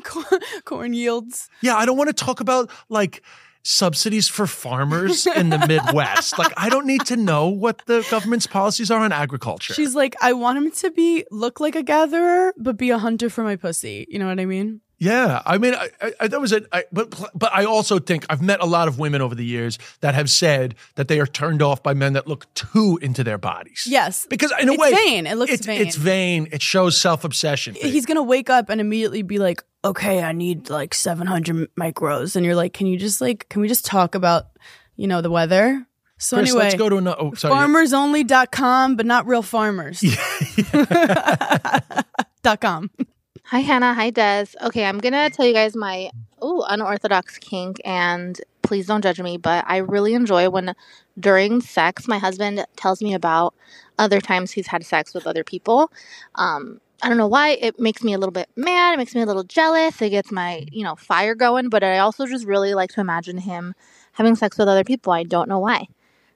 [0.04, 1.50] Corn, corn yields.
[1.62, 3.24] Yeah, I don't want to talk about like
[3.66, 6.38] subsidies for farmers in the Midwest.
[6.38, 9.74] Like, I don't need to know what the government's policies are on agriculture.
[9.74, 13.30] She's like, I want him to be look like a gatherer, but be a hunter
[13.30, 14.06] for my pussy.
[14.10, 14.82] You know what I mean?
[14.98, 16.68] Yeah, I mean, I, I, that was it.
[16.72, 19.78] I, but but I also think I've met a lot of women over the years
[20.00, 23.38] that have said that they are turned off by men that look too into their
[23.38, 23.86] bodies.
[23.88, 25.28] Yes, because in a way It's way, vain.
[25.28, 25.82] It looks it's, vain.
[25.82, 26.48] It's vain.
[26.52, 27.76] It shows self obsession.
[27.76, 32.46] He's gonna wake up and immediately be like, "Okay, I need like 700 micros," and
[32.46, 34.48] you're like, "Can you just like, can we just talk about,
[34.96, 35.86] you know, the weather?"
[36.18, 37.18] So Chris, anyway, let's go to another.
[37.20, 37.54] Oh, sorry.
[37.54, 40.02] farmersonly.com, but not real farmers.
[42.42, 42.90] dot com.
[43.50, 43.94] Hi, Hannah.
[43.94, 44.48] Hi, Des.
[44.60, 46.10] Okay, I'm going to tell you guys my
[46.44, 50.74] ooh, unorthodox kink, and please don't judge me, but I really enjoy when
[51.20, 53.54] during sex, my husband tells me about
[54.00, 55.92] other times he's had sex with other people.
[56.34, 57.50] Um, I don't know why.
[57.50, 58.96] It makes me a little bit mad.
[58.96, 60.02] It makes me a little jealous.
[60.02, 63.38] It gets my, you know, fire going, but I also just really like to imagine
[63.38, 63.76] him
[64.14, 65.14] having sex with other people.
[65.14, 65.86] I don't know why.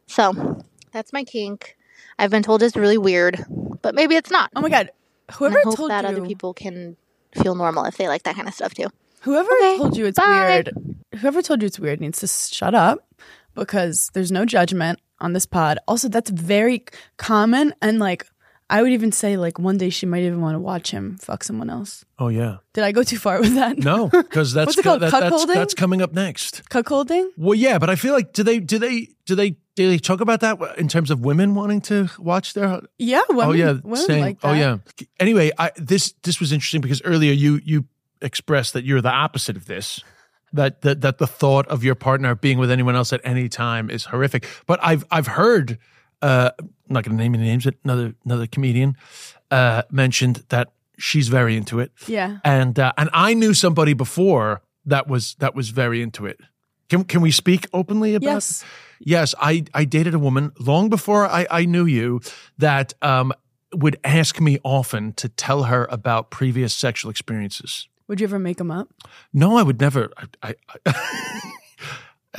[0.05, 1.75] So that's my kink.
[2.19, 3.43] I've been told it's really weird,
[3.81, 4.51] but maybe it's not.
[4.55, 4.91] Oh my god.
[5.29, 6.97] And Whoever I hope told that you other people can
[7.41, 8.87] feel normal if they like that kind of stuff too.
[9.21, 10.47] Whoever Okay, told you it's bye.
[10.49, 10.71] weird,
[11.19, 13.07] whoever told you it's weird needs to shut up
[13.53, 15.77] because there's no judgment on this pod.
[15.87, 16.83] Also, that's very
[17.17, 18.25] common and like
[18.69, 21.43] I would even say like one day she might even want to watch him fuck
[21.43, 22.05] someone else.
[22.19, 22.57] Oh yeah.
[22.73, 23.77] Did I go too far with that?
[23.79, 25.01] No, because that's What's it called?
[25.01, 26.63] that- that's, that's coming up next.
[26.69, 27.29] Cuckolding?
[27.37, 30.21] Well, yeah, but I feel like do they do they do they do they talk
[30.21, 33.95] about that in terms of women wanting to watch their Yeah, women, oh yeah, women
[33.97, 34.47] saying, like that.
[34.49, 34.77] oh yeah.
[35.19, 37.85] Anyway, I this this was interesting because earlier you you
[38.21, 40.01] expressed that you're the opposite of this.
[40.51, 43.91] That, that that the thought of your partner being with anyone else at any time
[43.91, 44.47] is horrific.
[44.65, 45.77] But I've I've heard
[46.23, 46.49] uh
[46.89, 47.65] I'm not going to name any names.
[47.65, 48.97] but Another another comedian
[49.51, 51.91] uh mentioned that she's very into it.
[52.07, 52.37] Yeah.
[52.43, 56.39] And uh, and I knew somebody before that was that was very into it.
[56.89, 58.33] Can can we speak openly about?
[58.33, 58.63] Yes.
[58.99, 62.21] Yes, I I dated a woman long before I I knew you
[62.57, 63.33] that um
[63.73, 67.87] would ask me often to tell her about previous sexual experiences.
[68.07, 68.89] Would you ever make them up?
[69.31, 70.09] No, I would never.
[70.17, 70.55] I, I,
[70.87, 71.51] I,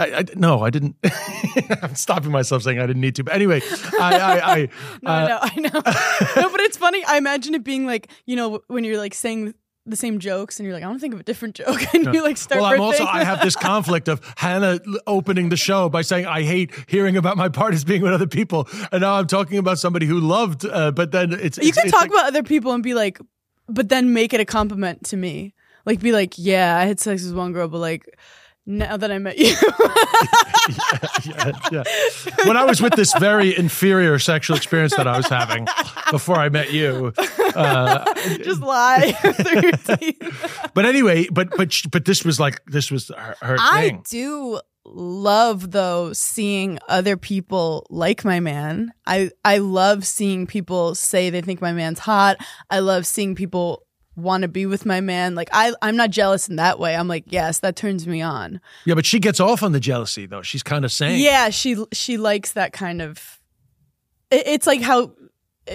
[0.05, 0.97] I no, I didn't.
[1.83, 3.25] I'm stopping myself saying I didn't need to.
[3.25, 3.61] But anyway,
[3.99, 4.69] I, I, I
[5.03, 6.43] No, uh, I know, I know.
[6.43, 7.05] no, but it's funny.
[7.05, 9.55] I imagine it being like, you know, when you're like saying
[9.87, 11.81] the same jokes and you're like, I want to think of a different joke.
[11.95, 13.05] And you like start well, I'm also.
[13.05, 17.37] I have this conflict of Hannah opening the show by saying I hate hearing about
[17.37, 20.65] my partners being with other people, and now I'm talking about somebody who loved.
[20.65, 22.95] Uh, but then it's you it's, can it's talk like- about other people and be
[22.95, 23.19] like,
[23.69, 25.55] but then make it a compliment to me.
[25.87, 28.05] Like, be like, yeah, I had sex with one girl, but like,
[28.67, 29.47] now that I met you.
[31.25, 31.83] yeah, yeah.
[32.47, 35.67] When I was with this very inferior sexual experience that I was having
[36.11, 37.13] before I met you,
[37.55, 38.05] Uh,
[38.39, 40.71] Just lie through your teeth.
[40.75, 44.03] but anyway, but but but this was like this was her, her I thing.
[44.09, 48.93] do love though seeing other people like my man.
[49.07, 52.37] I I love seeing people say they think my man's hot.
[52.71, 53.83] I love seeing people
[54.17, 55.35] want to be with my man.
[55.35, 56.95] Like I I'm not jealous in that way.
[56.97, 58.61] I'm like, yes, that turns me on.
[58.85, 60.43] Yeah, but she gets off on the jealousy though.
[60.43, 63.41] She's kind of saying, Yeah, she she likes that kind of
[64.31, 65.13] it- it's like how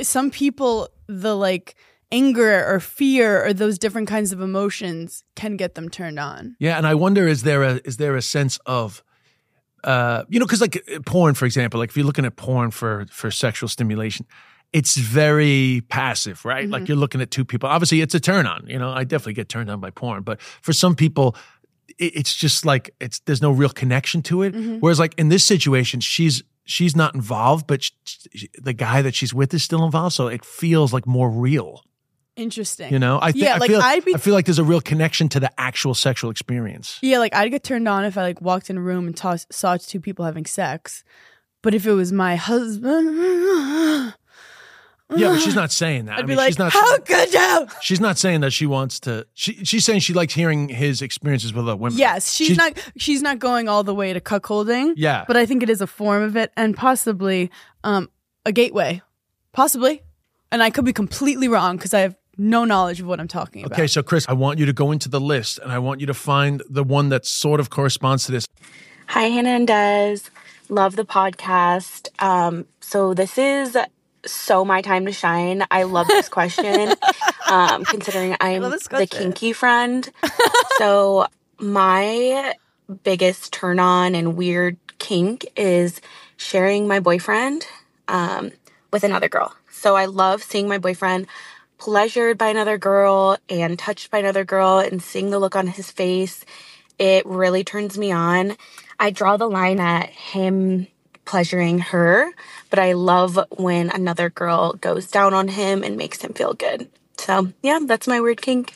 [0.04, 1.76] some people the like
[2.12, 6.56] anger or fear or those different kinds of emotions can get them turned on.
[6.60, 9.04] Yeah, and I wonder is there a is there a sense of
[9.84, 13.06] uh you know cuz like porn for example, like if you're looking at porn for
[13.12, 14.26] for sexual stimulation,
[14.73, 16.67] it's very passive, right?
[16.67, 16.88] Like mm-hmm.
[16.89, 17.69] you're looking at two people.
[17.69, 18.89] Obviously, it's a turn on, you know.
[18.89, 21.36] I definitely get turned on by porn, but for some people
[21.97, 24.54] it's just like it's there's no real connection to it.
[24.54, 24.80] Mm-hmm.
[24.80, 29.15] Whereas like in this situation, she's she's not involved, but sh sh- the guy that
[29.15, 31.84] she's with is still involved, so it feels like more real.
[32.36, 32.91] Interesting.
[32.91, 34.63] You know, I think Yeah, I like, feel I'd be- I feel like there's a
[34.63, 36.99] real connection to the actual sexual experience.
[37.01, 39.45] Yeah, like I'd get turned on if I like walked in a room and toss,
[39.49, 41.04] saw two people having sex.
[41.62, 43.17] But if it was my husband,
[45.15, 46.17] Yeah, but she's not saying that.
[46.17, 46.73] I'd I be like, she's not.
[46.73, 49.27] "How could you?" She's not saying that she wants to.
[49.35, 51.97] She, she's saying she likes hearing his experiences with other women.
[51.97, 52.91] Yes, she's, She's- not.
[52.97, 54.93] She's not going all the way to cuckolding.
[54.95, 55.23] Yeah.
[55.27, 57.51] but I think it is a form of it, and possibly
[57.83, 58.09] um,
[58.47, 59.01] a gateway,
[59.53, 60.01] possibly.
[60.51, 63.63] And I could be completely wrong because I have no knowledge of what I'm talking
[63.63, 63.77] about.
[63.77, 66.07] Okay, so Chris, I want you to go into the list and I want you
[66.07, 68.47] to find the one that sort of corresponds to this.
[69.07, 70.17] Hi, Hannah and Des.
[70.69, 72.09] Love the podcast.
[72.23, 73.77] Um, so this is
[74.25, 75.65] so my time to shine.
[75.71, 76.93] I love this question,
[77.49, 80.09] um, considering I'm the kinky friend.
[80.77, 81.27] so
[81.59, 82.53] my
[83.03, 86.01] biggest turn on and weird kink is
[86.38, 87.67] sharing my boyfriend
[88.07, 88.51] um,
[88.91, 89.55] with another girl.
[89.71, 91.27] So I love seeing my boyfriend
[91.77, 95.91] pleasured by another girl and touched by another girl and seeing the look on his
[95.91, 96.45] face.
[96.97, 98.55] It really turns me on.
[98.99, 100.88] I draw the line at him
[101.25, 102.31] pleasuring her,
[102.69, 106.89] but I love when another girl goes down on him and makes him feel good.
[107.17, 108.75] So, yeah, that's my weird kink.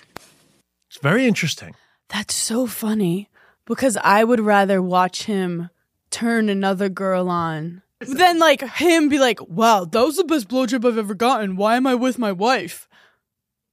[0.89, 1.75] It's very interesting.
[2.09, 3.29] That's so funny
[3.65, 5.69] because I would rather watch him
[6.09, 10.85] turn another girl on than like him be like, "Wow, that was the best blowjob
[10.85, 11.55] I've ever gotten.
[11.55, 12.87] Why am I with my wife?"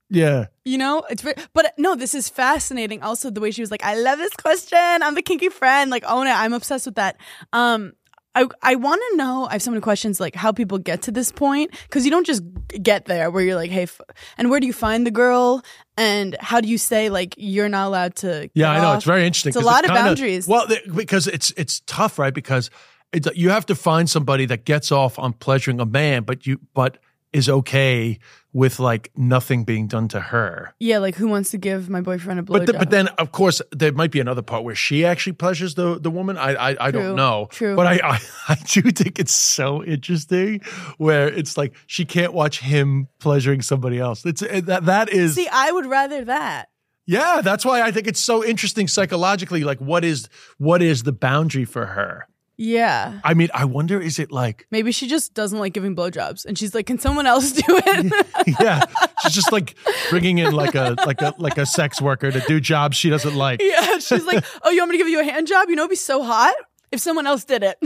[0.09, 0.47] Yeah.
[0.65, 3.03] You know, it's very, but no, this is fascinating.
[3.03, 4.79] Also, the way she was like, "I love this question.
[4.79, 5.91] I'm the kinky friend.
[5.91, 6.33] Like, own it.
[6.33, 7.17] I'm obsessed with that."
[7.53, 7.95] Um,
[8.37, 9.47] I I want to know.
[9.49, 12.27] I have so many questions, like how people get to this point, because you don't
[12.27, 12.43] just
[12.83, 14.01] get there where you're like, "Hey," f-,
[14.39, 15.63] and where do you find the girl,
[15.97, 18.51] and how do you say like you're not allowed to?
[18.55, 18.97] Yeah, I know off?
[18.97, 19.51] it's very interesting.
[19.51, 20.47] It's a lot of kinda- boundaries.
[20.47, 22.35] Well, th- because it's it's tough, right?
[22.35, 22.71] Because
[23.13, 26.61] it's, you have to find somebody that gets off on pleasuring a man, but you
[26.75, 26.99] but
[27.33, 28.19] is okay
[28.57, 30.75] with like nothing being done to her.
[30.81, 32.53] Yeah, like who wants to give my boyfriend a blowjob?
[32.61, 35.75] But th- but then of course there might be another part where she actually pleasures
[35.75, 36.39] the the woman.
[36.39, 37.49] I I, I True, don't know.
[37.51, 37.77] true.
[37.77, 40.61] But I, I I do think it's so interesting
[40.97, 44.25] where it's like she can't watch him pleasuring somebody else.
[44.25, 46.71] It's uh, that that is See, I would rather that.
[47.07, 47.43] yeah.
[47.45, 49.65] That's why I think it's so interesting psychologically.
[49.65, 52.27] Like what is what is the boundary for her?
[52.59, 53.21] Yeah.
[53.23, 56.57] I mean, I wonder is it like Maybe she just doesn't like giving blowjobs, and
[56.59, 58.83] she's like, "Can someone else do it?" yeah,
[59.23, 59.77] she's just like
[60.11, 63.35] bringing in like a like a like a sex worker to do jobs she doesn't
[63.35, 63.61] like.
[63.63, 65.69] yeah, she's like, "Oh, you want me to give you a hand job?
[65.69, 66.55] You know, it'd be so hot
[66.91, 67.79] if someone else did it."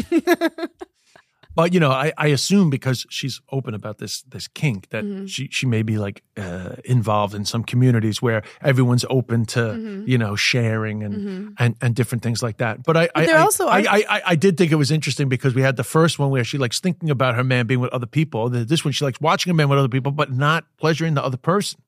[1.55, 5.27] But you know, I, I assume because she's open about this this kink that Mm-hmm.
[5.27, 10.09] she she may be like uh, involved in some communities where everyone's open to Mm-hmm.
[10.09, 12.83] you know sharing and and and different things like that.
[12.85, 15.29] But I I, there I, also I, I, I I did think it was interesting
[15.29, 17.93] because we had the first one where she likes thinking about her man being with
[17.93, 18.49] other people.
[18.49, 21.37] This one she likes watching a man with other people, but not pleasuring the other
[21.39, 21.81] person.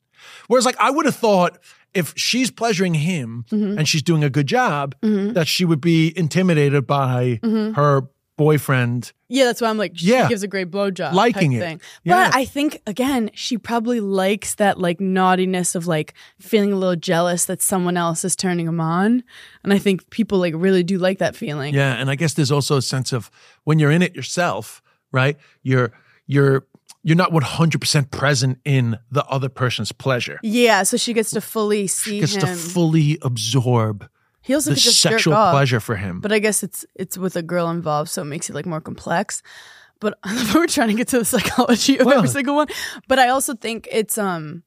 [0.47, 1.57] Whereas like I would have thought
[1.93, 3.77] if she's pleasuring him Mm-hmm.
[3.77, 7.73] and she's doing a good job, that she would be intimidated by Mm-hmm.
[7.73, 8.01] her
[8.37, 10.29] boyfriend yeah, that's why I'm like, she Yeah.
[10.29, 11.59] gives a great blowjob, Liking it.
[11.59, 11.81] Thing.
[12.03, 12.27] Yeah.
[12.29, 16.95] But I think again, she probably likes that like naughtiness of like feeling a little
[16.95, 19.23] jealous that someone else is turning him on,
[19.63, 21.73] and I think people like really do like that feeling.
[21.73, 23.31] Yeah, and I guess there's also a sense of
[23.63, 25.35] when you're in it yourself, right?
[25.63, 25.91] You're
[26.27, 26.67] you're
[27.05, 30.39] you're not 100% present in the other person's pleasure.
[30.43, 32.41] Yeah, so she gets to fully see She gets him.
[32.41, 34.07] to fully absorb
[34.43, 35.53] he also the could just jerk sexual off.
[35.53, 36.19] pleasure for him.
[36.21, 38.81] But I guess it's it's with a girl involved, so it makes it like more
[38.81, 39.41] complex.
[39.99, 40.17] But
[40.53, 42.67] we're trying to get to the psychology of Well- every single one.
[43.07, 44.63] But I also think it's um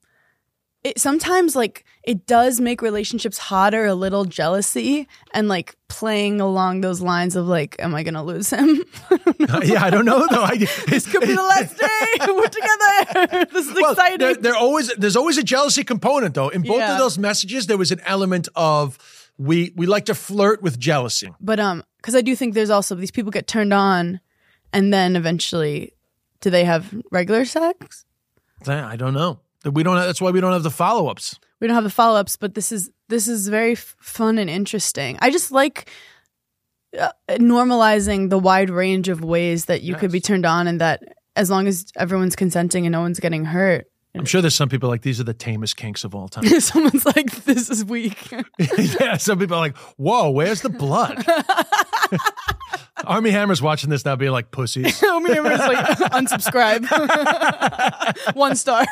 [0.84, 6.80] it sometimes like it does make relationships hotter a little jealousy and like playing along
[6.80, 8.68] those lines of like am i gonna lose him
[9.64, 10.44] yeah, I don't know though.
[10.44, 14.94] I, this could be the last day we're together this is exciting there, there always
[14.96, 16.50] there's always a jealousy component though.
[16.50, 16.92] In both Yeah.
[16.92, 18.96] of those messages, there was an element of
[19.38, 21.30] we we like to flirt with jealousy.
[21.40, 24.20] but um because i do think there's also these people get turned on
[24.72, 25.92] and then eventually
[26.40, 28.04] do they have regular sex
[28.66, 29.40] I don't know.
[29.70, 29.96] We don't.
[29.96, 31.38] That's why we don't have the follow ups.
[31.60, 35.18] we don't have the follow-ups but this is this is very f- fun and interesting
[35.20, 35.90] i just like
[36.98, 41.02] uh, normalizing the wide range of ways that you could be turned on and that
[41.34, 43.86] as long as everyone's consenting and no one's getting hurt
[44.18, 46.46] I'm sure there's some people like these are the tamest kinks of all time.
[46.60, 48.30] someone's like this is weak
[48.98, 51.24] yeah, some people are like, "Whoa, where's the blood?"
[53.04, 56.86] Armie Hammer's watching this now, being like, "Pussies." Armie Hammer's like unsubscribe
[58.34, 58.84] one star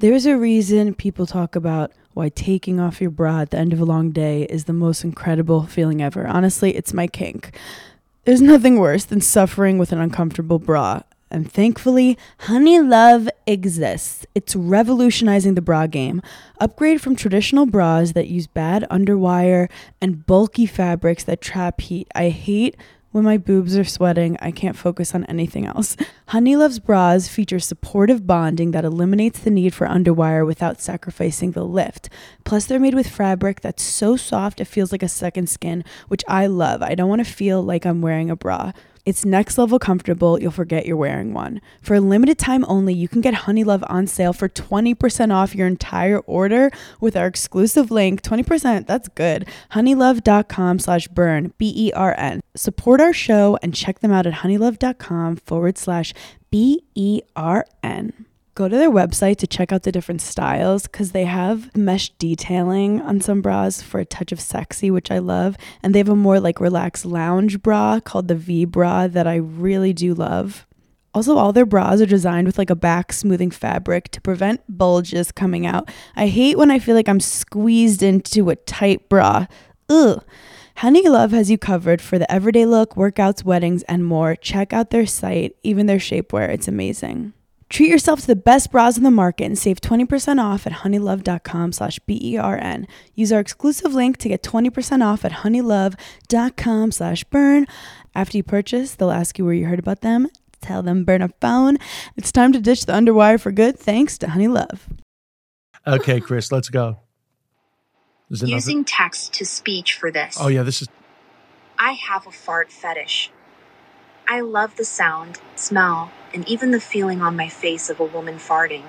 [0.00, 3.80] There's a reason people talk about why taking off your bra at the end of
[3.80, 6.26] a long day is the most incredible feeling ever.
[6.26, 7.56] Honestly, it's my kink.
[8.24, 11.00] There's nothing worse than suffering with an uncomfortable bra.
[11.30, 14.26] And thankfully, Honey Love exists.
[14.34, 16.22] It's revolutionizing the bra game.
[16.60, 22.08] Upgrade from traditional bras that use bad underwire and bulky fabrics that trap heat.
[22.14, 22.76] I hate
[23.10, 25.96] when my boobs are sweating, I can't focus on anything else.
[26.26, 31.64] Honey Love's bras feature supportive bonding that eliminates the need for underwire without sacrificing the
[31.64, 32.10] lift.
[32.44, 36.22] Plus, they're made with fabric that's so soft it feels like a second skin, which
[36.28, 36.82] I love.
[36.82, 38.72] I don't want to feel like I'm wearing a bra.
[39.04, 41.60] It's next level comfortable, you'll forget you're wearing one.
[41.80, 45.54] For a limited time only, you can get Honey Love on sale for 20% off
[45.54, 48.22] your entire order with our exclusive link.
[48.22, 49.46] 20%, that's good.
[49.72, 52.40] Honeylove.com slash burn, B E R N.
[52.54, 56.12] Support our show and check them out at honeylove.com forward slash
[56.50, 58.26] B E R N.
[58.58, 63.00] Go to their website to check out the different styles because they have mesh detailing
[63.00, 65.56] on some bras for a touch of sexy, which I love.
[65.80, 69.36] And they have a more like relaxed lounge bra called the V bra that I
[69.36, 70.66] really do love.
[71.14, 75.30] Also, all their bras are designed with like a back smoothing fabric to prevent bulges
[75.30, 75.88] coming out.
[76.16, 79.46] I hate when I feel like I'm squeezed into a tight bra.
[79.88, 80.24] Ugh.
[80.78, 84.34] Honey Love has you covered for the everyday look, workouts, weddings, and more.
[84.34, 86.48] Check out their site, even their shapewear.
[86.48, 87.34] It's amazing.
[87.68, 91.72] Treat yourself to the best bras in the market and save 20% off at honeylove.com
[91.72, 92.86] slash B-E-R-N.
[93.14, 97.66] Use our exclusive link to get 20% off at honeylove.com slash burn.
[98.14, 100.28] After you purchase, they'll ask you where you heard about them.
[100.60, 101.76] Tell them burn a phone.
[102.16, 104.88] It's time to ditch the underwire for good thanks to Honey Love.
[105.86, 106.98] Okay, Chris, let's go.
[108.30, 108.54] Is it nothing?
[108.54, 110.36] Using text to speech for this.
[110.40, 110.88] Oh yeah, this is
[111.78, 113.30] I have a fart fetish.
[114.30, 118.34] I love the sound, smell, and even the feeling on my face of a woman
[118.34, 118.84] farting.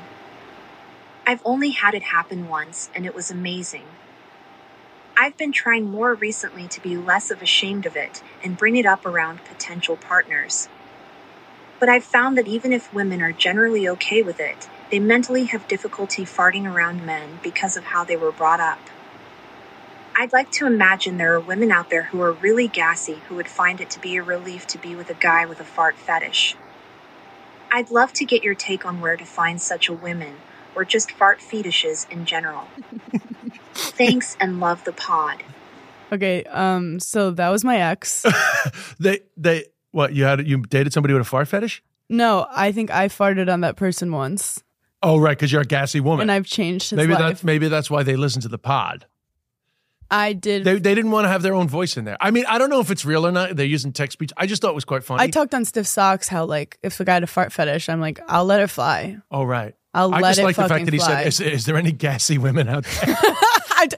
[1.26, 3.86] I've only had it happen once, and it was amazing.
[5.16, 8.86] I've been trying more recently to be less of ashamed of it and bring it
[8.86, 10.68] up around potential partners.
[11.80, 15.70] But I've found that even if women are generally okay with it, they mentally have
[15.70, 18.80] difficulty farting around men because of how they were brought up.
[20.20, 23.48] I'd like to imagine there are women out there who are really gassy who would
[23.48, 26.58] find it to be a relief to be with a guy with a fart fetish.
[27.72, 30.36] I'd love to get your take on where to find such a woman,
[30.76, 32.66] or just fart fetishes in general.
[33.74, 35.42] Thanks and love the pod.
[36.12, 38.26] Okay, um, so that was my ex.
[39.00, 41.82] they they what you had you dated somebody with a fart fetish?
[42.10, 44.62] no, I think I farted on that person once,
[45.02, 46.24] Oh right, because you're a gassy woman.
[46.24, 47.20] and I've changed his maybe life.
[47.22, 49.06] that's maybe that's why they listen to the pod.
[50.12, 50.64] I did.
[50.64, 52.18] They they didn't want to have their own voice in there.
[52.20, 53.56] I mean, I don't know if it's real or not.
[53.56, 54.32] They're using text speech.
[54.38, 55.22] I just thought it was quite funny.
[55.24, 58.02] I talked on Stiff Socks how like if a guy had a fart fetish, I'm
[58.02, 59.18] like, I'll let it fly.
[59.32, 59.76] oh right.
[59.94, 61.24] I'll I let just it like the fact that he fly.
[61.24, 63.18] said, is, "Is there any gassy women out there?"
[63.76, 63.96] I d-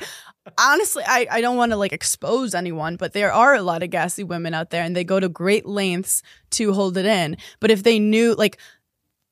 [0.58, 3.90] honestly, I, I don't want to like expose anyone, but there are a lot of
[3.90, 7.36] gassy women out there and they go to great lengths to hold it in.
[7.60, 8.58] But if they knew, like,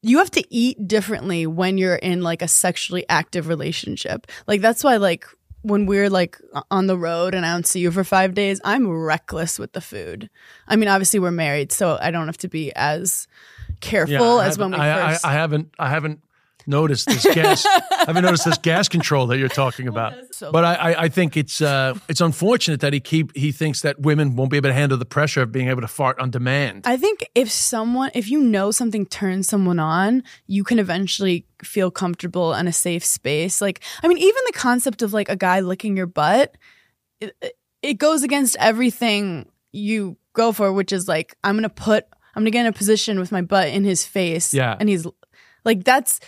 [0.02, 4.28] you have to eat differently when you're in like a sexually active relationship.
[4.48, 5.26] Like, that's why, like,
[5.62, 6.40] when we're like
[6.72, 9.82] on the road and I don't see you for five days, I'm reckless with the
[9.82, 10.30] food.
[10.68, 13.28] I mean, obviously, we're married, so I don't have to be as
[13.82, 15.26] careful Yeah, as when we I, first.
[15.26, 16.22] I, I haven't I haven't
[16.70, 17.66] noticed this gas.
[17.92, 20.14] I haven't noticed this gas control that you're talking about.
[20.32, 24.00] So- But I, I, think it's uh, it's unfortunate that he keep he thinks that
[24.00, 26.84] women won't be able to handle the pressure of being able to fart on demand.
[26.86, 31.92] I think if someone, if you know something turns someone on, you can eventually feel
[31.92, 33.60] comfortable in a safe space.
[33.62, 36.56] Like, I mean, even the concept of like a guy licking your butt,
[37.20, 37.36] it,
[37.82, 42.06] it goes against everything you go for, which is like, I'm going to put,
[42.36, 44.54] I'm to get in a position with my butt in his face.
[44.54, 44.76] Yeah.
[44.80, 45.06] And he's
[45.66, 46.20] like, that's,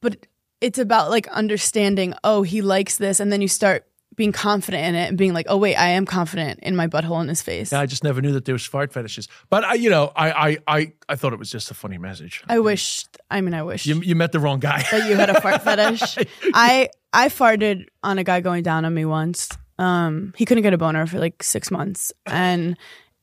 [0.00, 0.26] but
[0.60, 3.20] it's about like understanding, oh, he likes this.
[3.20, 3.86] And then you start
[4.16, 7.22] being confident in it and being like, oh, wait, I am confident in my butthole
[7.22, 7.72] in his face.
[7.72, 9.28] Yeah, I just never knew that there was fart fetishes.
[9.48, 12.42] But I, you know, I, I, I, I thought it was just a funny message.
[12.48, 14.84] I wish, I mean, I wish You, you met the wrong guy.
[14.90, 16.18] that you had a fart fetish.
[16.54, 19.48] I I farted on a guy going down on me once.
[19.78, 22.76] Um, he couldn't get a boner for like six months, and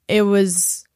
[0.08, 0.87] it was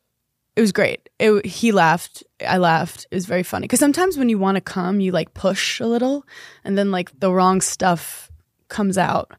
[0.56, 1.10] it was great.
[1.20, 3.08] It he laughed, I laughed.
[3.12, 5.86] It was very funny because sometimes when you want to come, you like push a
[5.86, 6.26] little,
[6.64, 8.30] and then like the wrong stuff
[8.68, 9.32] comes out.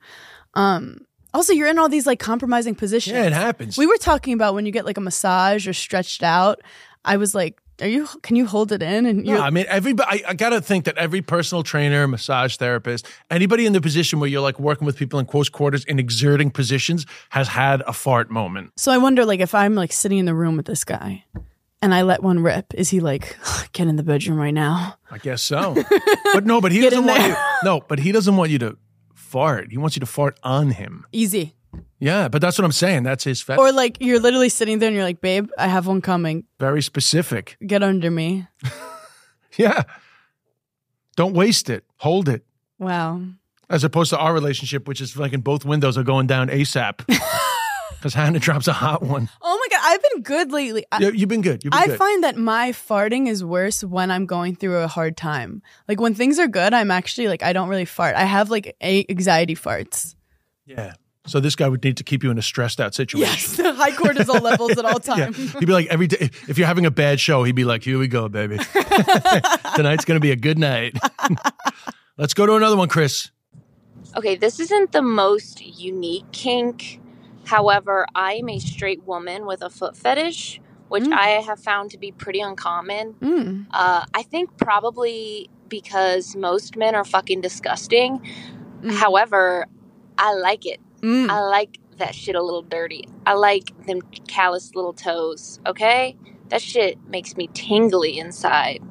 [0.55, 3.15] Um, also, you're in all these like compromising positions.
[3.15, 3.79] Yeah, it happens.
[3.79, 6.61] We were talking about when you get like a massage or stretched out.
[7.05, 8.07] I was like, "Are you?
[8.23, 10.25] Can you hold it in?" And No, I mean, everybody.
[10.25, 14.29] I, I gotta think that every personal trainer, massage therapist, anybody in the position where
[14.29, 18.31] you're like working with people in close quarters in exerting positions has had a fart
[18.31, 18.73] moment.
[18.77, 21.25] So I wonder, like, if I'm like sitting in the room with this guy
[21.83, 23.37] and I let one rip, is he like,
[23.73, 24.97] get in the bedroom right now?
[25.11, 25.75] I guess so.
[26.33, 27.35] but no, but he doesn't want you.
[27.65, 28.77] No, but he doesn't want you to
[29.15, 29.71] fart.
[29.71, 31.07] He wants you to fart on him.
[31.13, 31.55] Easy.
[31.99, 33.05] Yeah, but that's what I'm saying.
[33.05, 33.61] That's his fetish.
[33.61, 36.45] Or like you're literally sitting there and you're like, babe, I have one coming.
[36.59, 37.57] Very specific.
[37.67, 38.47] Get under me.
[39.59, 39.83] Yeah.
[41.15, 41.85] Don't waste it.
[41.99, 42.43] Hold it.
[42.79, 43.21] Wow.
[43.69, 47.05] As opposed to our relationship, which is like in both windows are going down ASAP.
[47.99, 49.29] Because Hannah drops a hot one.
[49.41, 50.85] Oh my god, I've been good lately.
[50.91, 51.63] I, Yeah, you've been good.
[51.63, 51.99] You've been I good.
[51.99, 55.63] find that my farting is worse when I'm going through a hard time.
[55.87, 58.17] Like when things are good, I'm actually like I don't really fart.
[58.17, 60.17] I have like anxiety farts.
[60.67, 60.95] yeah.
[61.27, 63.29] So this guy would need to keep you in a stressed out situation.
[63.65, 65.31] Yes, high cortisol levels at all Yeah.
[65.31, 67.99] He'd be like every day if you're having a bad show, he'd be like, "Here
[67.99, 68.59] we go, baby.
[69.77, 70.97] Tonight's gonna be a good night."
[72.19, 73.31] Let's go to another one, Chris.
[74.17, 77.01] Okay, this isn't the most unique kink.
[77.47, 81.13] However, I am a straight woman with a foot fetish, which Mm.
[81.13, 83.15] I have found to be pretty uncommon.
[83.15, 83.67] Mm.
[83.71, 88.21] Uh, I think probably because most men are fucking disgusting.
[88.83, 88.93] Mm.
[88.93, 89.67] However,
[90.19, 90.81] I like it.
[91.03, 91.29] Mm.
[91.31, 93.09] I like that shit a little dirty.
[93.27, 96.17] I like them calloused little toes, okay?
[96.49, 98.83] That shit makes me tingly inside.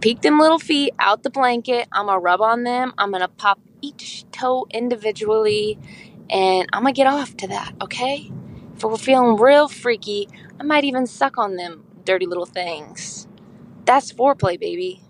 [0.00, 1.88] Peek them little feet out the blanket.
[1.92, 2.92] I'm gonna rub on them.
[2.98, 5.78] I'm gonna pop each toe individually
[6.30, 8.30] and I'm gonna get off to that, okay?
[8.76, 10.28] If we're feeling real freaky,
[10.60, 13.26] I might even suck on them dirty little things.
[13.84, 15.02] That's foreplay, baby.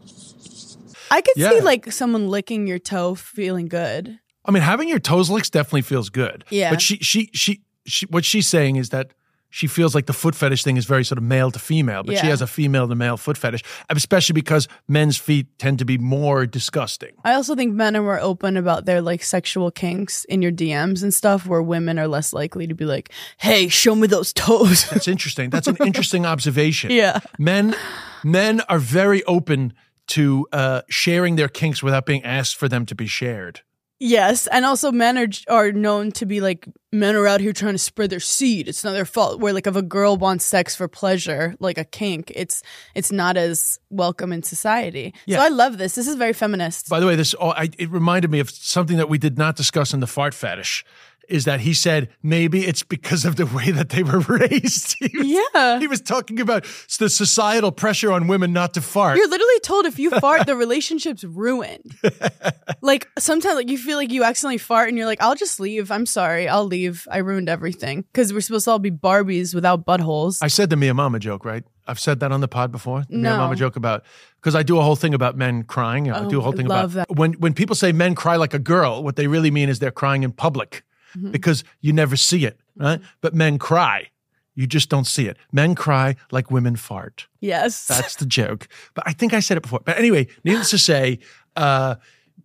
[1.11, 1.51] I could Yeah.
[1.51, 4.18] see like someone licking your toe feeling good.
[4.45, 6.45] I mean, having your toes licked definitely feels good.
[6.51, 6.70] Yeah.
[6.70, 9.12] But she, she, she, she, what she's saying is that
[9.55, 12.18] she feels like the foot fetish thing is very sort of male to female, but
[12.18, 15.97] she has a female to male foot fetish, especially because men's feet tend to be
[15.97, 17.12] more disgusting.
[17.22, 21.05] I also think men are more open about their like sexual kinks in your DMs
[21.05, 24.86] and stuff, where women are less likely to be like, "Hey, show me those toes."
[24.90, 25.51] That's interesting.
[25.51, 26.90] That's an interesting observation.
[27.05, 27.20] Yeah.
[27.38, 27.76] Men,
[28.24, 29.72] men are very open
[30.09, 33.61] to uh, sharing their kinks without being asked for them to be shared.
[33.99, 37.74] Yes, and also men are are known to be like men are out here trying
[37.74, 38.68] to spread their seed.
[38.68, 39.40] It's not their fault.
[39.40, 42.62] Where like if a girl wants sex for pleasure, like a kink, it's
[42.95, 45.14] it's not as welcome in society.
[45.26, 45.38] Yeah.
[45.38, 45.95] So I love this.
[45.95, 46.88] This is very feminist.
[46.88, 49.57] By the way, this all, I, it reminded me of something that we did not
[49.57, 50.84] discuss in the fart fetish.
[51.29, 54.97] Is that he said maybe it's because of the way that they were raised?
[55.01, 55.79] He was, Yeah.
[55.79, 56.64] he was talking about
[56.99, 59.16] the societal pressure on women not to fart.
[59.16, 61.95] You're literally told if you fart, the relationship's ruined.
[62.81, 65.91] like sometimes, like you feel like you accidentally fart, and you're like, "I'll just leave.
[65.91, 66.49] I'm sorry.
[66.49, 67.07] I'll leave.
[67.11, 70.39] I ruined everything." Because we're supposed to all be Barbies without buttholes.
[70.43, 71.64] I said the Mia Mama joke, right?
[71.87, 73.05] I've said that on the pod before.
[73.09, 74.05] The Mia Mama joke about
[74.41, 76.11] because I do a whole thing about men crying.
[76.11, 78.55] I Oh, do a oh, whole thing about when when people say men cry like
[78.55, 80.83] a girl, what they really mean is they're crying in public
[81.17, 81.31] Mm-hmm.
[81.31, 83.01] because you never see it, right?
[83.21, 84.09] But men cry.
[84.57, 85.37] You just don't see it.
[85.53, 87.27] Men cry like women fart.
[87.41, 87.87] yes.
[87.87, 88.69] That's the joke.
[88.95, 89.81] But I think I said it before.
[89.85, 91.19] But anyway, needless to say,
[91.57, 91.97] uh,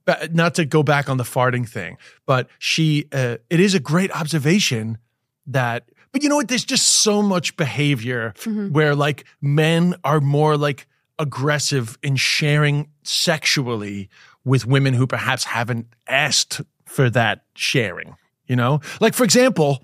[0.06, 3.80] but not to go back on the farting thing, but she, uh, it is a
[3.80, 4.98] great observation
[5.48, 6.48] that, but you know what?
[6.48, 8.34] There's just so much behavior
[8.72, 10.88] where like men are more like
[11.20, 14.10] aggressive in sharing sexually
[14.46, 18.16] with women who perhaps haven't asked for that sharing,
[18.50, 18.82] you know?
[19.00, 19.82] Like, for example,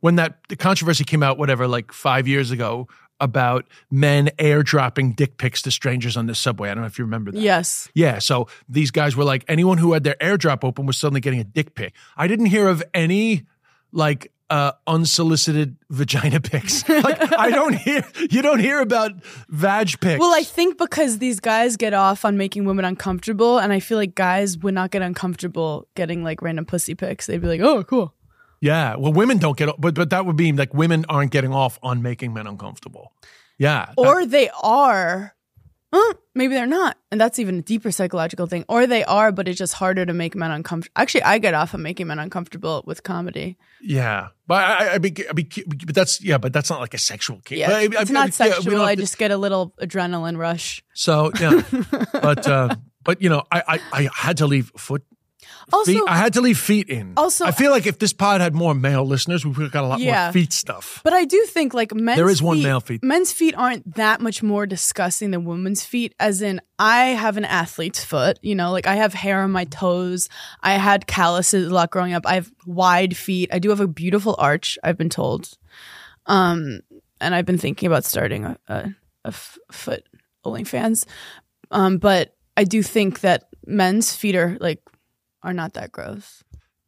[0.00, 2.88] when that the controversy came out, whatever, like five years ago,
[3.20, 6.70] about men airdropping dick pics to strangers on the subway.
[6.70, 7.40] I don't know if you remember that.
[7.40, 7.88] yes.
[7.92, 8.20] Yeah.
[8.20, 11.44] So these guys were like, anyone who had their airdrop open was suddenly getting a
[11.44, 11.94] dick pic.
[12.16, 13.44] I didn't hear of any
[13.92, 16.88] like uh, unsolicited vagina pics.
[16.88, 19.12] Like I don't hear, you don't hear about
[19.48, 20.18] vag pics.
[20.20, 23.98] Well, I think because these guys get off on making women uncomfortable, and I feel
[23.98, 27.26] like guys would not get uncomfortable getting like random pussy pics.
[27.26, 28.14] They'd be like, "Oh, cool."
[28.60, 28.96] yeah.
[28.96, 32.02] Well, women don't get, but but that would be like women aren't getting off on
[32.02, 33.12] making men uncomfortable.
[33.58, 33.86] Yeah.
[33.86, 35.34] that- Or they are,
[35.92, 36.96] uh, maybe they're not.
[37.10, 38.64] And that's even a deeper psychological thing.
[38.68, 40.92] Or they are, but it's just harder to make men uncomfortable.
[40.96, 43.56] Actually, I get off of making men uncomfortable with comedy.
[43.80, 45.48] Yeah, but I, I, I mean, I mean,
[45.86, 47.60] but that's yeah, but that's not like a sexual kink.
[47.60, 48.72] Yeah, I- it's not yeah, sexual.
[48.78, 50.82] have I to- just get a little adrenaline rush.
[50.94, 51.62] So yeah,
[52.12, 52.74] but uh,
[53.04, 55.02] but you know, I, I I had to leave foot.
[55.72, 57.12] Also- feet, I had to leave feet in.
[57.16, 59.84] Also- I feel like if this pod had more male listeners, we would have got
[59.84, 60.26] a lot Yeah.
[60.26, 61.00] more feet stuff.
[61.04, 63.02] But I do think like men's There is one male feet.
[63.04, 66.14] Men's feet aren't that much more disgusting than women's feet.
[66.18, 68.38] As in, I have an athlete's foot.
[68.42, 70.28] You know, like I have hair on my toes.
[70.62, 72.26] I had calluses a lot growing up.
[72.26, 73.50] I have wide feet.
[73.52, 74.78] I do have a beautiful arch.
[74.82, 75.56] I've been told,
[76.26, 76.80] um,
[77.20, 78.74] and I've been thinking about starting a, a,
[79.24, 80.04] a f- foot
[80.44, 81.04] OnlyFans.
[81.70, 84.80] Um, but I do think that men's feet are like
[85.42, 86.42] are not that gross.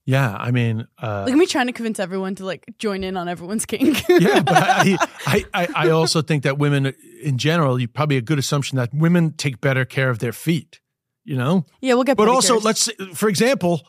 [0.06, 3.16] Yeah, I mean, uh, Look at me trying to convince everyone to like join in
[3.16, 4.02] on everyone's kink.
[4.08, 4.96] yeah, but I,
[5.26, 6.92] I, I, I also think that women
[7.22, 10.80] in general, you probably a good assumption that women take better care of their feet.
[11.24, 12.16] You know, yeah, we'll get.
[12.16, 13.82] but also let's for example,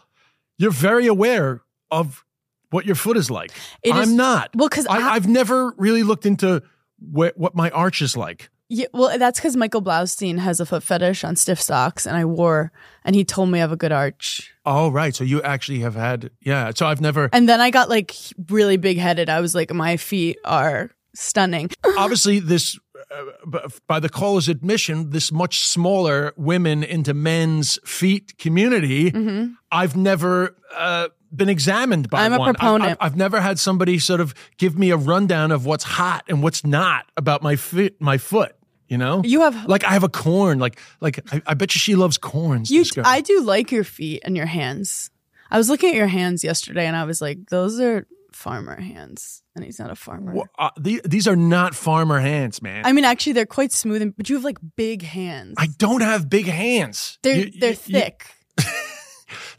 [0.57, 2.23] you're very aware of
[2.69, 3.51] what your foot is like.
[3.81, 4.51] It I'm is- not.
[4.53, 6.61] Well, because I- I've never really looked into
[6.99, 8.49] wh- what my arch is like.
[8.73, 12.23] Yeah, well, that's because Michael Blaustein has a foot fetish on stiff socks, and I
[12.23, 12.71] wore,
[13.03, 14.49] and he told me I have a good arch.
[14.65, 15.13] Oh, right.
[15.13, 16.71] So you actually have had, yeah.
[16.73, 18.15] So I've never, And then I got like
[18.47, 19.29] really big headed.
[19.29, 21.69] I was like, my feet are stunning.
[21.97, 22.79] obviously, this,
[23.13, 29.51] uh, by the caller's admission, this much smaller women into men's feet community, Mm-hmm.
[29.69, 32.49] I've never uh, been examined by I'm a one.
[32.49, 32.91] I- proponent.
[33.01, 36.41] I've, I've never had somebody sort of give me a rundown of what's hot and
[36.41, 38.55] what's not about my feet, my foot.
[38.91, 40.59] You know, You have like I have a corn.
[40.59, 42.69] Like, like I, I bet you she loves corns.
[42.69, 42.83] you.
[43.05, 45.09] I do like your feet and your hands.
[45.49, 49.43] I was looking at your hands yesterday, and I was like, those are farmer hands,
[49.55, 50.33] and he's not a farmer.
[50.33, 52.85] Wha- uh, the- these are not farmer hands, man.
[52.85, 55.55] I mean, actually, they're quite smooth, and, but you have like big hands.
[55.57, 57.17] I don't have big hands.
[57.23, 58.25] they're You- they're you- thick.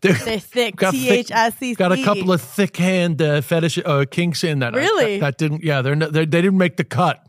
[0.03, 0.77] They're, they're thick.
[0.77, 1.75] got T H S E C.
[1.75, 4.75] got a couple of thick hand uh, fetish uh, kinks in that.
[4.75, 5.21] I- Really?
[5.21, 5.63] that, that didn't.
[5.65, 7.25] Yeah, they're, not, they're they didn't make the cut.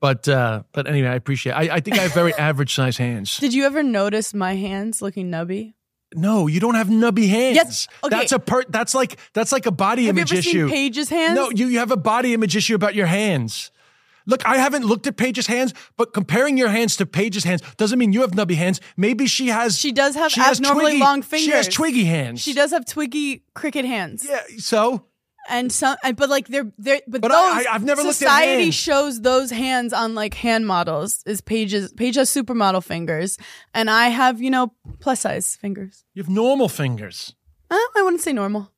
[0.00, 1.52] But uh, but anyway, I appreciate.
[1.52, 3.36] I, I think I have very average size hands.
[3.38, 5.74] Did you ever notice my hands looking nubby?
[6.14, 7.54] No, you don't have nubby hands.
[7.56, 8.16] Yes, okay.
[8.16, 8.64] That's a per.
[8.68, 10.50] That's like that's like a body Have you image ever issue.
[10.66, 11.36] seen Paige's hands?
[11.36, 13.70] No, you, you have a body image issue about your hands.
[14.26, 17.98] Look, I haven't looked at Paige's hands, but comparing your hands to Paige's hands doesn't
[17.98, 18.80] mean you have nubby hands.
[18.96, 19.78] Maybe she has.
[19.78, 21.44] She does have she has abnormally twiggy- long fingers.
[21.44, 22.40] She has twiggy hands.
[22.40, 24.26] She does have twiggy cricket hands.
[24.28, 24.40] Yeah.
[24.58, 25.06] So
[25.48, 28.28] And some, and- but like they're they're but, But those I- I've never looked at
[28.28, 28.74] society hands.
[28.74, 31.22] shows those hands on like hand models.
[31.26, 33.38] Is Paige's Paige has supermodel fingers,
[33.74, 36.04] and I have you know plus size fingers.
[36.14, 37.34] you have normal fingers.
[37.70, 38.70] Uh, I wouldn't say normal.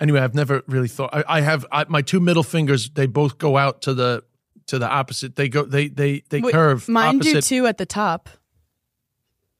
[0.00, 1.10] Anyway, I've never really thought.
[1.12, 2.90] I, I have I, my two middle fingers.
[2.90, 4.22] They both go out to the
[4.68, 5.36] to the opposite.
[5.36, 5.64] They go.
[5.64, 6.88] They they they Wait, curve.
[6.88, 7.32] Mine opposite.
[7.34, 8.28] do too at the top.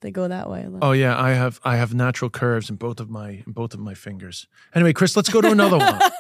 [0.01, 0.61] They go that way.
[0.61, 0.78] a little.
[0.88, 3.80] Oh yeah, I have I have natural curves in both of my in both of
[3.80, 4.46] my fingers.
[4.74, 6.01] Anyway, Chris, let's go to another one.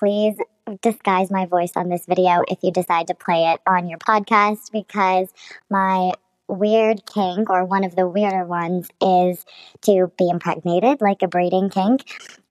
[0.00, 0.34] please
[0.80, 4.72] disguise my voice on this video if you decide to play it on your podcast
[4.72, 5.28] because
[5.68, 6.12] my
[6.50, 9.44] weird kink or one of the weirder ones is
[9.82, 12.02] to be impregnated like a breeding kink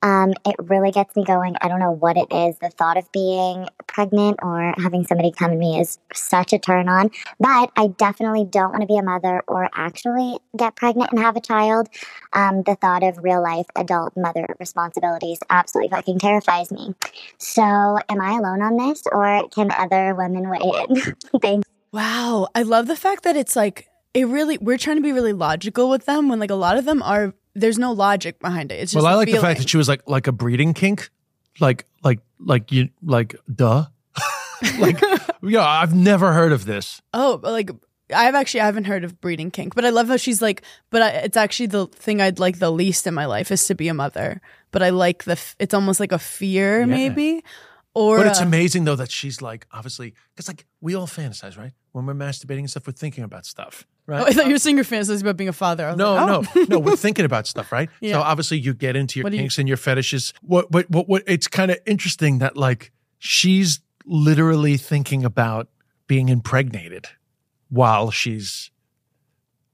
[0.01, 3.11] um, it really gets me going i don't know what it is the thought of
[3.11, 7.87] being pregnant or having somebody come to me is such a turn on but i
[7.97, 11.89] definitely don't want to be a mother or actually get pregnant and have a child
[12.33, 16.95] um, the thought of real life adult mother responsibilities absolutely fucking terrifies me
[17.37, 21.15] so, am I alone on this, or can other women weigh in?
[21.41, 21.67] Thanks.
[21.91, 24.57] Wow, I love the fact that it's like it really.
[24.57, 27.33] We're trying to be really logical with them when like a lot of them are.
[27.55, 28.75] There's no logic behind it.
[28.75, 31.09] It's just well, I like the fact that she was like like a breeding kink,
[31.59, 33.85] like like like you like duh,
[34.79, 35.01] like
[35.41, 35.65] yeah.
[35.65, 37.01] I've never heard of this.
[37.13, 37.69] Oh, like
[38.13, 40.61] I've actually I haven't heard of breeding kink, but I love how she's like.
[40.89, 43.75] But I, it's actually the thing I'd like the least in my life is to
[43.75, 44.41] be a mother.
[44.71, 45.33] But I like the.
[45.33, 46.85] f- It's almost like a fear, Yeah.
[46.85, 47.43] maybe.
[47.95, 51.73] Or But it's amazing though that she's like obviously because like we all fantasize, right?
[51.91, 54.21] When we're masturbating and stuff, we're thinking about stuff, oh, right?
[54.21, 55.95] Oh, I thought you were saying your fantasies about being a father.
[55.95, 56.41] No, like, oh.
[56.55, 56.79] no, no.
[56.79, 57.89] We're thinking about stuff, right?
[57.99, 58.13] Yeah.
[58.13, 60.33] So obviously, you get into your What do you- kinks and your fetishes.
[60.41, 61.23] What, what, what, what?
[61.25, 65.67] It's kind of interesting that like she's literally thinking about
[66.07, 67.07] being impregnated
[67.69, 68.69] while she's,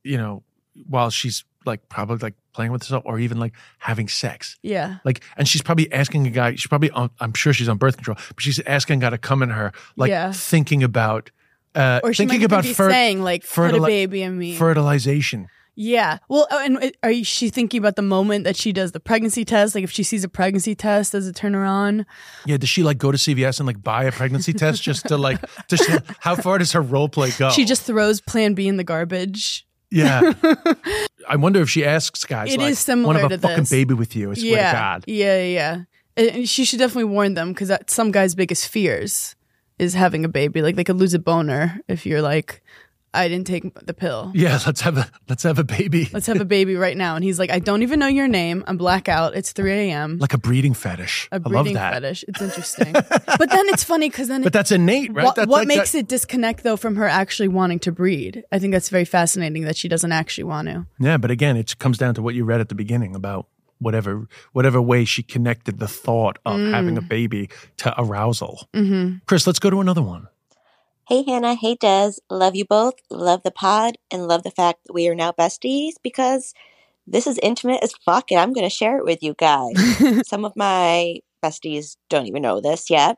[0.03, 0.43] you know,
[0.87, 4.57] while she's like probably like playing with herself or even like having sex.
[4.61, 4.97] Yeah.
[5.03, 6.51] Like, and she's probably asking a guy.
[6.55, 9.17] She's probably, on, I'm sure she's on birth control, but she's asking a guy to
[9.17, 10.31] come in her, like Yeah.
[10.31, 11.31] thinking about,
[11.75, 14.55] uh, Or she thinking might about be fer- saying like, put a baby in me.
[14.55, 15.47] fertilization.
[15.77, 16.19] Yeah.
[16.29, 19.43] Well, oh, and are you, she thinking about the moment that she does the pregnancy
[19.43, 19.75] test?
[19.75, 22.05] Like, if she sees a pregnancy test, does it turn her on?
[22.45, 25.17] Yeah, does she like go to CVS and like buy a pregnancy test just to
[25.17, 25.39] like?
[25.67, 27.49] Does she, how far does her role play go?
[27.49, 29.67] She just throws Plan B in the garbage.
[29.91, 30.31] yeah.
[31.27, 32.53] I wonder if she asks guys.
[32.53, 33.71] It like, is similar Want to have to a fucking this.
[33.71, 34.31] baby with you?
[34.31, 34.71] I swear yeah.
[34.71, 35.03] to God.
[35.07, 35.81] Yeah, yeah.
[36.15, 39.35] And she should definitely warn them because that's some guys' biggest fears
[39.79, 40.61] is having a baby.
[40.61, 42.61] Like they could lose a boner if you're like,
[43.13, 44.33] I didn't take the pill.
[44.35, 46.09] Yeah, let's have a let's have a baby.
[46.11, 47.15] Let's have a baby right now.
[47.15, 48.61] And he's like, I don't even know your name.
[48.67, 49.35] I'm blackout.
[49.37, 50.17] It's 3 a.m.
[50.19, 51.29] Like a breeding fetish.
[51.31, 51.93] I love breeding that.
[51.93, 52.25] fetish.
[52.27, 52.91] It's interesting.
[52.91, 55.23] but then it's funny because then But it, that's innate, right?
[55.23, 58.43] what, That's what like makes that- it disconnect though from her actually wanting to breed?
[58.51, 60.85] I think that's very fascinating that she doesn't actually want to.
[60.99, 63.47] Yeah, but again, it comes down to what you read at the beginning about
[63.79, 66.71] whatever whatever way she connected the thought of Mm.
[66.73, 68.67] having a baby to arousal.
[68.73, 69.17] Mm-hmm.
[69.25, 70.27] Chris, let's go to another one.
[71.07, 72.13] Hey Hannah, hey Des.
[72.29, 72.95] Love you both.
[73.11, 76.53] Love the pod and love the fact that we are now besties because
[77.05, 79.75] this is intimate as fuck and I'm going to share it with you guys.
[80.27, 83.17] Some of my besties don't even know this yet.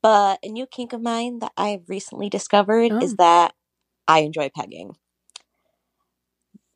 [0.00, 3.52] But a new kink of mine that I've recently discovered is that
[4.06, 4.94] I enjoy pegging.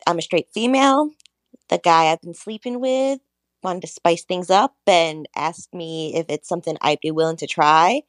[0.09, 1.11] I'm a straight female.
[1.73, 3.19] The guy I've been sleeping with
[3.63, 7.47] wanted to spice things up and asked me if it's something I'd be willing to
[7.47, 8.03] try.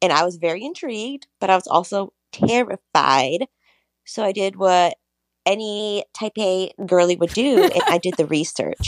[0.00, 3.48] And I was very intrigued, but I was also terrified.
[4.06, 4.96] So I did what
[5.44, 8.86] any type A girly would do, and I did the research.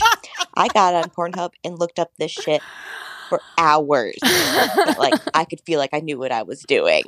[0.55, 2.63] I got on Pornhub and looked up this shit
[3.29, 4.17] for hours.
[4.97, 7.03] Like I could feel like I knew what I was doing.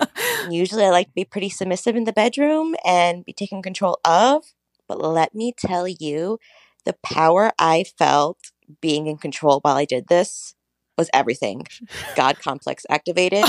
[0.50, 4.44] Usually I like to be pretty submissive in the bedroom and be taken control of.
[4.88, 6.38] But let me tell you,
[6.84, 8.38] the power I felt
[8.80, 10.54] being in control while I did this
[10.96, 11.66] was everything.
[12.14, 13.44] God complex activated.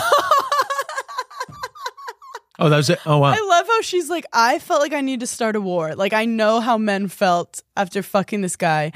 [2.59, 2.99] Oh, that was it.
[3.05, 3.33] Oh wow.
[3.33, 5.93] I love how she's like, I felt like I need to start a war.
[5.95, 8.93] Like I know how men felt after fucking this guy.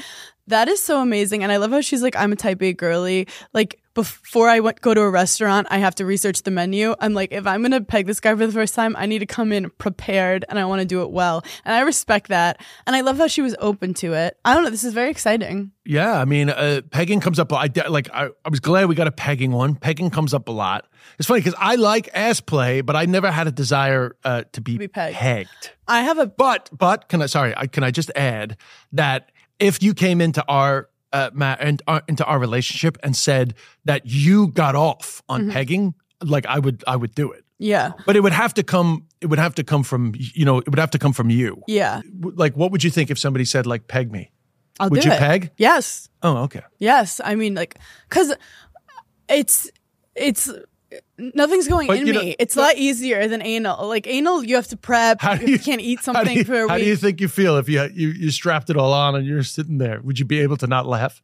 [0.48, 1.44] That is so amazing.
[1.44, 3.28] And I love how she's like, I'm a type A girly.
[3.54, 6.96] Like before I went go to a restaurant, I have to research the menu.
[7.00, 9.26] I'm like, if I'm gonna peg this guy for the first time, I need to
[9.26, 11.44] come in prepared and I want to do it well.
[11.66, 12.62] And I respect that.
[12.88, 14.38] And I love how she was open to it.
[14.46, 14.70] I don't know.
[14.70, 15.72] This is very exciting.
[15.84, 17.52] Yeah, I mean, uh, pegging comes up.
[17.52, 18.10] I like.
[18.14, 19.76] I, I was glad we got a pegging one.
[19.76, 20.88] Pegging comes up a lot.
[21.18, 24.62] It's funny because I like ass play, but I never had a desire uh, to
[24.62, 25.72] be, pegged.
[25.88, 28.58] I have a but but can I sorry I, can I just add
[28.94, 33.54] that if you came into our uh, ma- and uh, into our relationship and said
[33.86, 35.52] that you got off on Mhm.
[35.52, 35.94] pegging,
[36.24, 37.44] like I would I would do it.
[37.60, 37.92] Yeah.
[38.06, 39.06] But it would have to come.
[39.22, 40.58] It would have to come from you know.
[40.60, 41.62] It would have to come from you.
[41.68, 42.02] Yeah.
[42.22, 44.32] Like, what would you think if somebody said like peg me?
[44.80, 45.20] I'll would you it.
[45.20, 45.52] peg?
[45.58, 46.10] Yes.
[46.24, 46.62] Oh, okay.
[46.80, 47.78] Yes, I mean like
[48.10, 48.34] cuz
[49.30, 49.70] it's
[50.16, 50.50] it's
[51.18, 52.36] nothing's going But in you know- me.
[52.40, 53.88] It's a lot easier than anal.
[53.88, 55.22] Like anal you have to prep.
[55.22, 56.84] How you, do you- can't eat something you, for a how week.
[56.84, 59.44] do you think you feel if you, you you strapped it all on and you're
[59.44, 60.02] sitting there?
[60.02, 61.22] Would you be able to not laugh?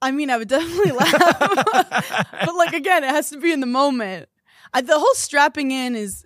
[0.00, 2.26] I mean, I would definitely laugh.
[2.44, 4.28] but like again, it has to be in the moment.
[4.74, 6.24] I, the whole strapping in is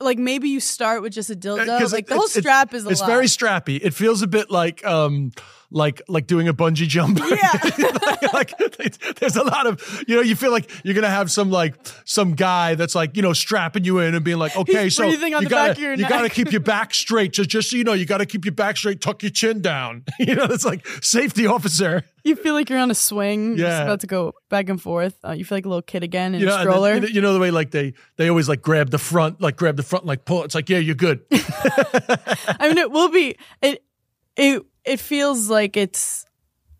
[0.00, 1.66] like maybe you start with just a dildo.
[1.78, 3.06] 'Cause Like the whole strap is a It's lot.
[3.08, 3.78] very strappy.
[3.82, 5.32] It feels a bit like um
[5.74, 7.18] like like doing a bungee jump.
[7.18, 7.50] Yeah.
[8.32, 11.50] like, like, there's a lot of you know you feel like you're gonna have some
[11.50, 14.94] like some guy that's like you know strapping you in and being like okay He's
[14.94, 15.18] so you
[15.48, 18.44] gotta you gotta keep your back straight just just so you know you gotta keep
[18.44, 22.54] your back straight tuck your chin down you know it's like safety officer you feel
[22.54, 23.82] like you're on a swing, just Yeah.
[23.82, 25.14] about to go back and forth.
[25.22, 26.94] Uh, you feel like a little kid again in you know, a stroller.
[26.94, 29.56] you know- you know the way like they they always like grab the front like
[29.56, 33.10] grab the front and, like pull it's like yeah you're good I mean, it will
[33.10, 33.84] be it.
[34.36, 36.24] It it feels like it's.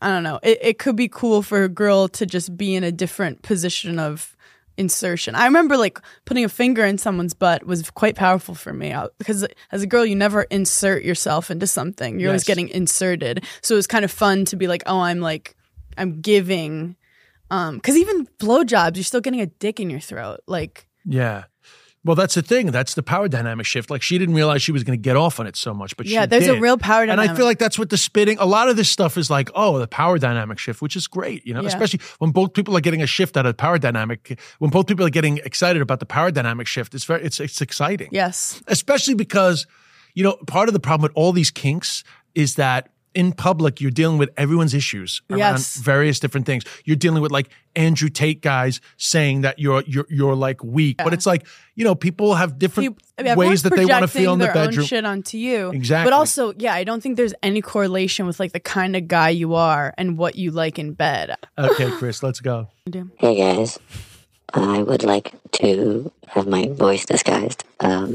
[0.03, 0.39] I don't know.
[0.43, 3.99] It it could be cool for a girl to just be in a different position
[3.99, 4.37] of
[4.77, 5.35] insertion.
[5.37, 9.07] I remember like putting a finger in someone's butt was quite powerful for me I-
[9.19, 12.19] because as a girl you never insert yourself into something.
[12.19, 13.45] You're always getting inserted.
[13.63, 15.55] So it was kind of fun to be like, "Oh, I'm like
[15.97, 16.97] I'm giving
[17.51, 20.41] um cuz even blowjobs you're still getting a dick in your throat.
[20.47, 21.45] Like Yeah.
[22.05, 22.67] Well, that's the thing.
[22.71, 23.91] That's the power dynamic shift.
[23.91, 26.05] Like she didn't realize she was going to get off on it so much, but
[26.07, 27.23] Yeah, there's a real power dynamic.
[27.25, 28.37] And I feel like that's what the spitting.
[28.39, 31.47] A lot of this stuff is like, oh, the power dynamic shift, which is great.
[31.47, 31.69] You know, Yeah.
[31.69, 34.39] especially when both people are getting a shift out of power dynamic.
[34.59, 37.61] When both people are getting excited about the power dynamic shift, it's very, it's it's
[37.63, 38.09] exciting.
[38.13, 38.63] Yes.
[38.67, 39.67] Especially because,
[40.13, 43.91] you know, part of the problem with all these kinks is that in public you're
[43.91, 45.77] dealing with everyone's issues around Yes.
[45.77, 46.65] various different things.
[46.85, 51.13] You're dealing with like Andrew Tate guys saying that you're you're you're like weak, but
[51.13, 54.39] it's like you know people have different Everyone's ways that they want to feel in
[54.39, 54.87] the their own bedroom.
[54.87, 55.71] shit onto you.
[55.71, 56.11] Exactly.
[56.11, 59.29] But also, yeah, I don't think there's any correlation with like the kind of guy
[59.31, 61.35] you are and what you like in bed.
[61.59, 62.69] Okay, Chris, let's go.
[63.19, 63.79] Hey guys,
[64.53, 67.65] I would like to have my voice disguised.
[67.81, 68.15] Um,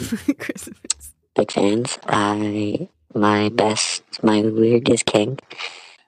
[1.36, 1.97] big fans.
[2.08, 5.41] I my best, my weirdest kink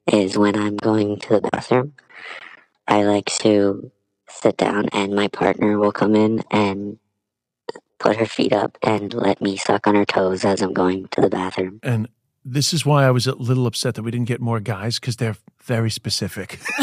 [0.07, 1.93] is when I'm going to the bathroom.
[2.87, 3.91] I like to
[4.29, 6.97] sit down, and my partner will come in and
[7.99, 11.21] put her feet up and let me suck on her toes as I'm going to
[11.21, 11.79] the bathroom.
[11.83, 12.07] And
[12.43, 15.17] this is why I was a little upset that we didn't get more guys because
[15.17, 16.59] they're very specific.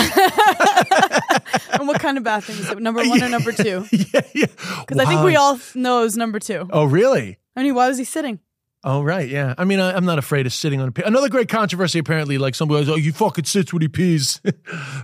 [1.72, 2.80] and what kind of bathroom is it?
[2.80, 3.86] Number one or number two?
[3.92, 4.46] yeah, yeah.
[4.80, 6.68] Because I think we all know is number two.
[6.70, 7.38] Oh, really?
[7.56, 8.38] I mean, why was he sitting?
[8.84, 9.28] Oh, right.
[9.28, 9.54] Yeah.
[9.58, 11.02] I mean, I, I'm not afraid of sitting on a pee.
[11.04, 14.40] Another great controversy, apparently, like somebody goes, oh, you fucking sits when he pees.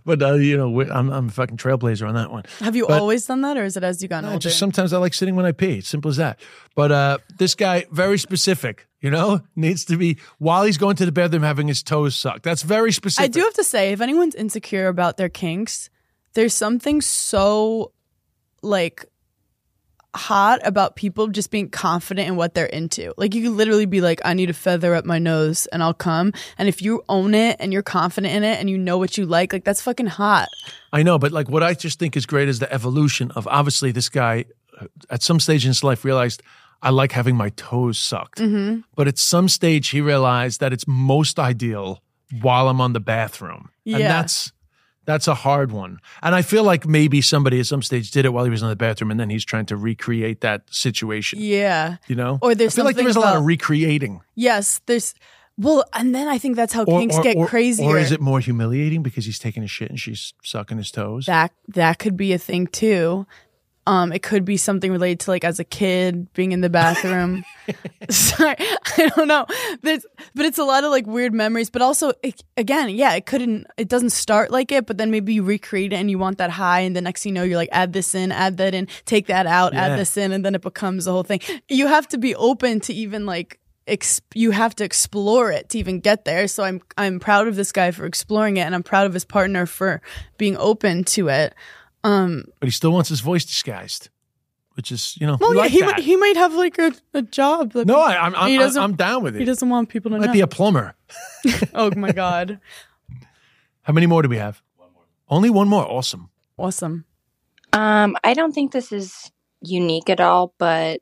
[0.04, 2.44] but, uh, you know, I'm, I'm a fucking trailblazer on that one.
[2.60, 4.38] Have you But- always done that, or is it as you got No, older?
[4.38, 5.80] just sometimes I like sitting when I pee.
[5.80, 6.38] Simple as that.
[6.76, 11.04] But uh, this guy, very specific, you know, needs to be while he's going to
[11.06, 12.44] the bathroom having his toes sucked.
[12.44, 13.24] That's very specific.
[13.24, 15.90] I do have to say, if anyone's insecure about their kinks,
[16.34, 17.90] there's something so
[18.62, 19.04] like
[20.14, 23.12] hot about people just being confident in what they're into.
[23.16, 25.94] Like you can literally be like, I need a feather up my nose and I'll
[25.94, 26.32] come.
[26.58, 29.26] And if you own it and you're confident in it and you know what you
[29.26, 30.48] like, like that's fucking hot.
[30.92, 33.92] I know, but like what I just think is great is the evolution of obviously
[33.92, 34.44] this guy
[34.80, 36.42] uh, at some stage in his life realized
[36.82, 38.38] I like having my toes sucked.
[38.38, 38.80] Mm-hmm.
[38.94, 42.02] But at some stage he realized that it's most ideal
[42.40, 43.70] while I'm on the bathroom.
[43.86, 44.52] And that's
[45.06, 45.98] that's a hard one.
[46.22, 48.68] And I feel like maybe somebody at some stage did it while he was in
[48.68, 51.38] the bathroom and then he's trying to recreate that situation.
[51.40, 51.96] Yeah.
[52.06, 52.38] You know?
[52.42, 54.20] Or there's I feel like there something is a lot of recreating.
[54.34, 55.14] Yes, there's
[55.56, 57.86] well, and then I think that's how Or, kinks or- get or- crazier.
[57.86, 61.26] Or is it more humiliating because he's taking a shit and she's sucking his toes?
[61.26, 63.24] that that could be a thing too.
[63.86, 67.44] Um, it could be something related to like as a kid being in the bathroom.
[68.10, 69.46] Sorry, I don't know.
[69.82, 71.68] There's, but it's a lot of like weird memories.
[71.70, 73.66] But also, it, again, yeah, it couldn't.
[73.76, 76.50] It doesn't start like it, but then maybe you recreate it and you want that
[76.50, 78.88] high, and the next thing you know, you're like, add this in, add that in,
[79.04, 79.86] take that out, Yeah.
[79.88, 81.40] add this in, and then it becomes the whole thing.
[81.68, 83.60] You have to be open to even like.
[83.86, 86.48] Ex- you have to explore it to even get there.
[86.48, 89.26] So I'm I'm proud of this guy for exploring it, and I'm proud of his
[89.26, 90.00] partner for
[90.38, 91.54] being open to it.
[92.04, 94.10] Um, But he still wants his voice disguised,
[94.74, 95.86] which is, you know, well, we yeah, like he that.
[95.86, 97.72] might he might have like a, a job.
[97.72, 99.38] that No, pe- I- I'm- I'm- he I'm down with it.
[99.40, 100.32] He doesn't want people to Might know.
[100.32, 100.94] be a plumber.
[101.74, 102.60] oh my god,
[103.82, 104.62] How many more do we have?
[104.76, 105.02] One more.
[105.28, 105.84] Only one more.
[105.90, 106.30] Awesome.
[106.58, 107.04] awesome.
[107.72, 109.30] Um, I don't think this is
[109.62, 111.00] unique at all, but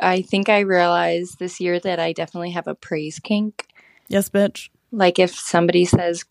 [0.00, 3.66] I think I realized this year that I definitely have a praise kink.
[4.08, 4.68] Yes, bitch.
[4.92, 6.24] Like if somebody says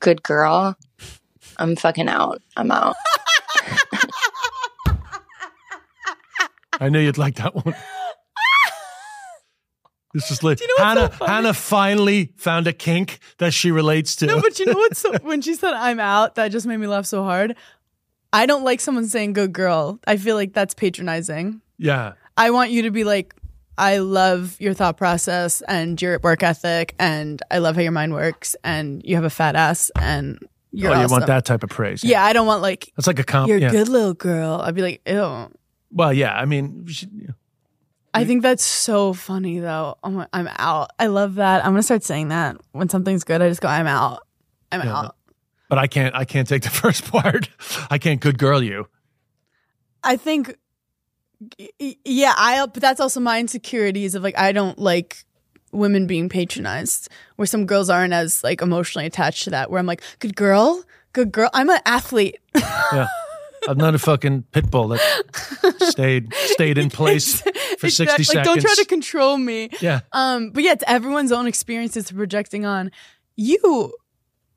[0.00, 0.76] "good girl,"
[1.58, 2.42] I'm fucking out.
[2.56, 2.96] I'm out.
[6.80, 7.74] I knew you'd like that one.
[10.14, 11.12] This is like you know Hannah.
[11.18, 11.26] so?
[11.26, 14.26] Hannah finally found a kink that she relates to.
[14.26, 16.86] No, but you know what's so, when she said I'm out, that just made me
[16.86, 17.54] laugh so hard.
[18.32, 21.60] I don't like someone saying "good girl." I feel like that's patronizing.
[21.78, 22.14] yeah.
[22.38, 23.34] I want you to be like,
[23.78, 28.14] I love your thought process and your work ethic, and I love how your mind
[28.14, 30.38] works, and you have a fat ass, and
[30.70, 31.12] you're oh, you awesome.
[31.12, 32.02] want that type of praise?
[32.04, 33.48] Yeah, I don't want like That's like a comp.
[33.48, 33.70] you're a yeah.
[33.70, 34.60] good little girl.
[34.62, 35.50] I'd be like, ew.
[35.90, 36.34] Well, yeah.
[36.34, 37.34] I mean, should-
[38.14, 39.98] I think that's so funny though.
[40.02, 40.90] Oh I'm, I'm out.
[40.98, 41.64] I love that.
[41.64, 43.42] I'm gonna start saying that when something's good.
[43.42, 44.26] I just go, I'm out.
[44.72, 45.16] I'm Yeah, out.
[45.68, 46.14] but I can't.
[46.14, 47.50] I can't take the first part.
[47.90, 48.88] I can't good girl you.
[50.02, 50.56] I think,
[51.78, 52.64] yeah, I.
[52.66, 55.24] But that's also my insecurities of like I don't like
[55.72, 57.10] women being patronized.
[57.36, 59.70] Where some girls aren't as like emotionally attached to that.
[59.70, 60.82] Where I'm like, good girl,
[61.12, 61.50] good girl.
[61.52, 62.38] I'm an athlete.
[62.54, 63.08] Yeah.
[63.68, 65.00] I'm not a fucking pit bull that
[65.80, 68.24] stayed stayed in place for sixty Exactly.
[68.24, 68.34] seconds.
[68.34, 69.70] Like, don't try to control me.
[69.80, 70.00] Yeah.
[70.12, 72.90] Um, but yeah, it's everyone's own experiences projecting on.
[73.36, 73.92] You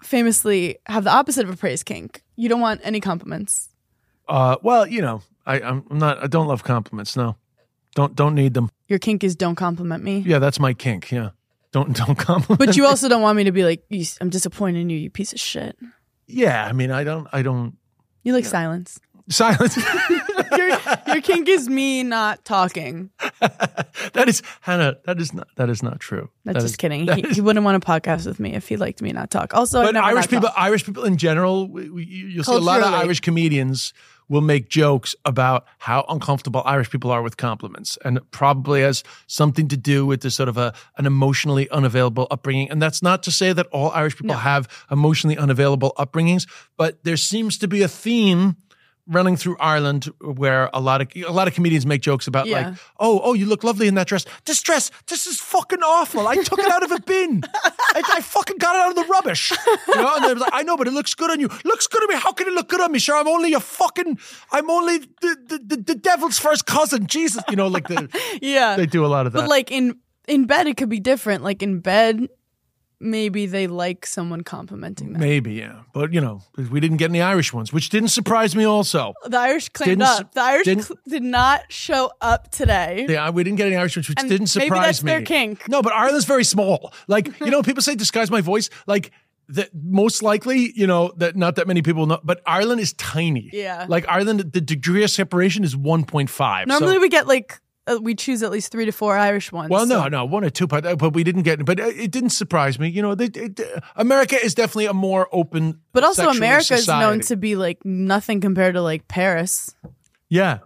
[0.04, 2.24] famously have the opposite of a praise kink.
[2.36, 3.70] You don't want any compliments.
[4.28, 6.24] Uh, well, you know, I, I'm I'm not.
[6.24, 7.16] I don't love compliments.
[7.16, 7.36] No,
[7.96, 8.70] don't don't need them.
[8.88, 10.20] Your kink is don't compliment me.
[10.20, 11.12] Yeah, that's my kink.
[11.12, 11.32] Yeah,
[11.72, 12.60] don't don't compliment.
[12.60, 15.10] But you also don't want me to be like, "You- I'm disappointed in you, you
[15.10, 15.78] piece of shit.
[16.28, 17.28] Yeah, I mean, I don't.
[17.34, 17.76] I don't.
[18.24, 19.00] You like silence.
[19.30, 19.78] Silence.
[20.58, 20.70] your,
[21.08, 23.10] your kink is me not talking.
[24.14, 24.98] that is Hannah.
[25.06, 25.48] That is not.
[25.56, 26.30] That is not true.
[26.46, 27.06] That's That just is- kidding.
[27.08, 29.30] that He, is- he wouldn't want to podcast with me if he liked me not
[29.32, 29.54] talk.
[29.54, 30.60] Also, but Irish people, talked.
[30.60, 33.94] Irish people in general, we, we, you'll see a lot of Irish comedians
[34.28, 39.04] will make jokes about how uncomfortable Irish people are with compliments, and it probably has
[39.26, 42.70] something to do with this sort of a an emotionally unavailable upbringing.
[42.70, 46.48] And that's not to say that all Irish people have emotionally unavailable upbringings,
[46.78, 48.56] but there seems to be a theme
[49.10, 52.70] running through Ireland where a lot of a lot of comedians make jokes about Yeah.
[52.70, 54.26] like, oh, oh, you look lovely in that dress.
[54.46, 56.28] This dress, this is fucking awful.
[56.28, 57.42] I took it out of a bin.
[57.54, 59.52] I, I fucking got it out of the rubbish.
[59.88, 61.50] You know, and they're like, I know, but it looks good on you.
[61.66, 62.16] Looks good on me.
[62.16, 63.00] How can it look good on me?
[63.00, 64.20] Sure, I'm only a fucking,
[64.52, 65.08] I'm only the
[65.48, 67.08] the, the, the devil's first cousin.
[67.08, 68.08] Jesus, you know, like the
[68.42, 68.76] yeah.
[68.76, 69.42] they do a lot of that.
[69.42, 69.98] But like in
[70.28, 71.44] in bed, it could be different.
[71.44, 72.28] Like in bed,
[73.00, 75.22] maybe they like someone complimenting them.
[75.22, 75.82] Maybe, yeah.
[75.94, 79.14] But, you know, we didn't get any Irish ones, which didn't surprise me also.
[79.26, 80.34] The Irish claimed Didn't up.
[80.34, 83.06] The Irish cl- did not show up today.
[83.10, 84.76] Yeah, we didn't get any Irish ones, which And didn't surprise me.
[84.76, 85.12] maybe that's me.
[85.12, 85.70] their kink.
[85.70, 86.94] No, but Ireland's very small.
[87.08, 88.70] Like, you know, people say disguise my voice.
[88.88, 89.12] Like,
[89.52, 93.50] that most likely, you know, that not that many people know, but Ireland is tiny.
[93.52, 93.86] Yeah.
[93.90, 96.68] Like Ireland, the degree of separation is 1.5.
[96.68, 97.60] Normally, so, we get like
[97.90, 99.70] Uh, we choose at least three to four Irish ones.
[99.70, 101.86] well, no, so- no, one or two, but, uh, but we didn't get, but uh,
[101.88, 102.88] it didn't surprise me.
[102.90, 103.60] You know, they, it,
[103.96, 108.42] America is definitely a more open, But also, America is known to be like nothing
[108.42, 109.74] compared to like Paris.
[110.30, 110.60] Yeah.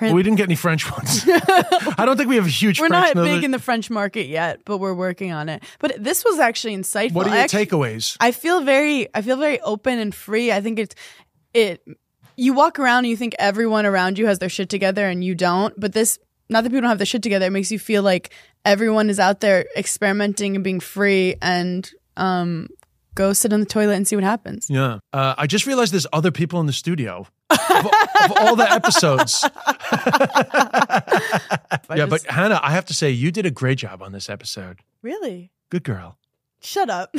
[0.00, 1.24] Well, we didn't get any French ones.
[1.28, 4.26] I don't think we have a huge We're French not big in the French market
[4.28, 5.64] yet, but we're working on it.
[5.80, 7.14] But this was actually insightful.
[7.14, 8.16] What are I your actually- takeaways?
[8.20, 10.52] I feel very I feel very open and free.
[10.52, 10.94] I think it's
[11.52, 11.82] it
[12.36, 15.34] you walk around and you think everyone around you has their shit together and you
[15.34, 16.18] don't, but this
[16.48, 18.30] not that people don't have their shit together, it makes you feel like
[18.64, 22.68] everyone is out there experimenting and being free and um
[23.18, 24.70] go sit on the toilet and see what happens.
[24.70, 25.00] Yeah.
[25.12, 29.44] Uh, I just realized there's other people in the studio of, of all the episodes.
[31.96, 34.82] yeah, but Hannah, I have to say, you did a great job on this episode.
[35.02, 35.50] Really?
[35.68, 36.16] Good girl.
[36.60, 37.10] Shut up.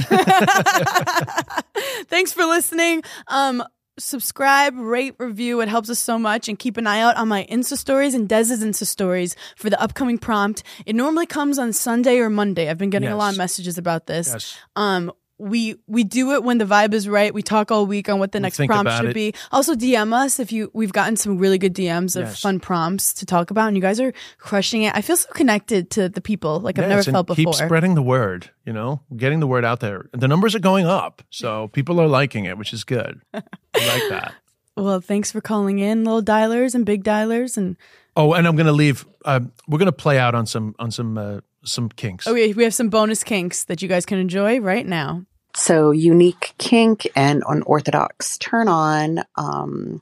[2.07, 3.03] Thanks for listening.
[3.27, 3.63] Um,
[3.99, 5.61] subscribe, rate, review.
[5.61, 6.49] It helps us so much.
[6.49, 9.79] And keep an eye out on my Insta stories and Des's Insta stories for the
[9.81, 10.63] upcoming prompt.
[10.85, 12.69] It normally comes on Sunday or Monday.
[12.69, 14.29] I've been getting a lot of messages about this.
[14.31, 14.57] Yes.
[14.75, 17.33] Um, we we do it when the vibe is right.
[17.33, 19.13] We talk all week on what the We next prompt should it.
[19.13, 19.33] be.
[19.51, 22.41] Also DM us if you we've gotten some really good DMs of Yes.
[22.41, 24.93] fun prompts to talk about and you guys are crushing it.
[24.95, 27.53] I feel so connected to the people like I've never felt before.
[27.53, 30.09] Keep spreading the word, you know, getting the word out there.
[30.11, 31.21] The numbers are going up.
[31.29, 33.21] So people are liking it, which is good.
[33.33, 33.41] I
[33.73, 34.33] like that.
[34.75, 37.75] Well, thanks for calling in, little dialers and big dialers, and
[38.15, 39.05] Oh, and I'm going to leave.
[39.23, 42.27] Uh, we're going to play out on some on some uh, some kinks.
[42.27, 45.25] oh, we we have some bonus kinks that you guys can enjoy right now.
[45.55, 49.23] So, unique kink and unorthodox turn on.
[49.35, 50.01] Um,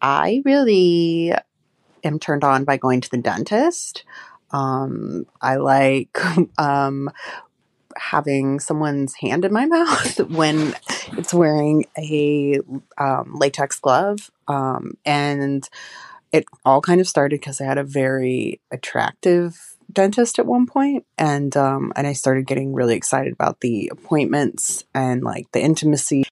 [0.00, 1.32] I really
[2.04, 4.04] am turned on by going to the dentist.
[4.50, 6.18] Um, I like
[6.58, 7.10] um,
[7.96, 10.74] having someone's hand in my mouth when
[11.16, 12.60] it's wearing a
[12.98, 14.30] um, latex glove.
[14.46, 15.68] Um, and
[16.32, 21.06] it all kind of started because I had a very attractive dentist at one point
[21.16, 26.24] and um and I started getting really excited about the appointments and like the intimacy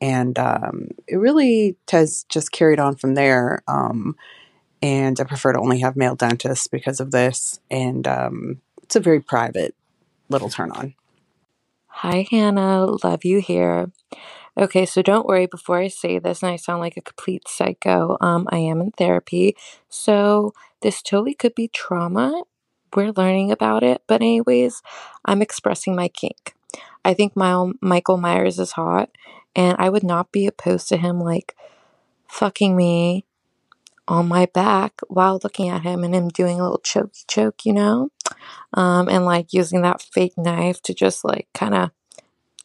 [0.00, 4.16] and um it really has just carried on from there um
[4.80, 9.00] and I prefer to only have male dentists because of this and um it's a
[9.00, 9.74] very private
[10.30, 10.94] little turn on.
[11.88, 12.86] Hi, Hannah.
[13.04, 13.90] Love you here.
[14.58, 18.16] Okay, so don't worry before I say this and I sound like a complete psycho.
[18.20, 19.56] Um, I am in therapy,
[19.88, 20.52] so
[20.82, 22.42] this totally could be trauma.
[22.94, 24.82] We're learning about it, but anyways,
[25.24, 26.56] I'm expressing my kink.
[27.04, 29.10] I think my Michael Myers is hot,
[29.54, 31.54] and I would not be opposed to him like
[32.28, 33.26] fucking me
[34.08, 37.72] on my back while looking at him and him doing a little chokey choke, you
[37.72, 38.10] know?
[38.74, 41.90] Um, and like using that fake knife to just like kind of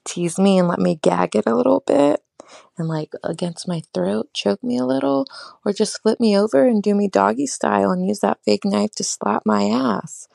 [0.05, 2.21] tease me and let me gag it a little bit
[2.77, 5.25] and like against my throat, choke me a little,
[5.65, 8.91] or just flip me over and do me doggy style and use that fake knife
[8.95, 10.27] to slap my ass.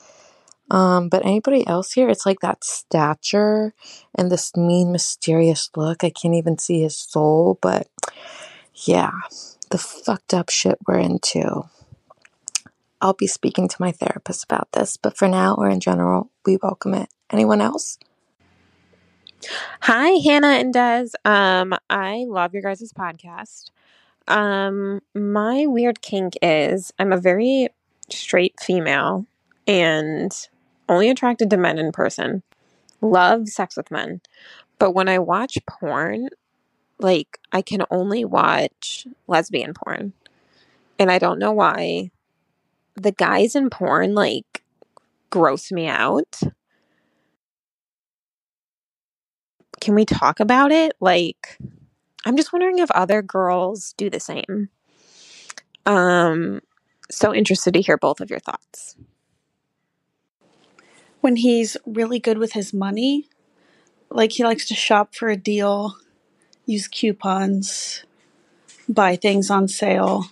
[0.71, 3.73] Um, but anybody else here, it's like that stature
[4.15, 6.03] and this mean, mysterious look.
[6.03, 7.87] I can't even see his soul, but
[8.75, 9.11] yeah,
[9.71, 11.63] the fucked up shit we're into.
[13.01, 16.57] I'll be speaking to my therapist about this, but for now or in general, we
[16.61, 17.09] welcome it.
[17.31, 17.97] Anyone else?
[19.81, 21.09] Hi, Hannah and Des.
[21.23, 23.71] Um, I love your guys' podcast.
[24.27, 27.69] Um, my weird kink is I'm a very
[28.09, 29.25] straight female
[29.65, 30.31] and
[30.89, 32.43] only attracted to men in person.
[33.01, 34.21] Love sex with men.
[34.77, 36.29] But when I watch porn,
[36.99, 40.13] like I can only watch lesbian porn.
[40.97, 42.11] And I don't know why.
[42.95, 44.63] The guys in porn like
[45.29, 46.41] gross me out.
[49.81, 50.93] Can we talk about it?
[50.99, 51.57] Like
[52.25, 54.69] I'm just wondering if other girls do the same.
[55.85, 56.61] Um
[57.11, 58.95] so interested to hear both of your thoughts.
[61.21, 63.27] when he's really good with his money.
[64.09, 65.95] Like he likes to shop for a deal,
[66.65, 68.03] use coupons,
[68.87, 70.25] buy things on sale.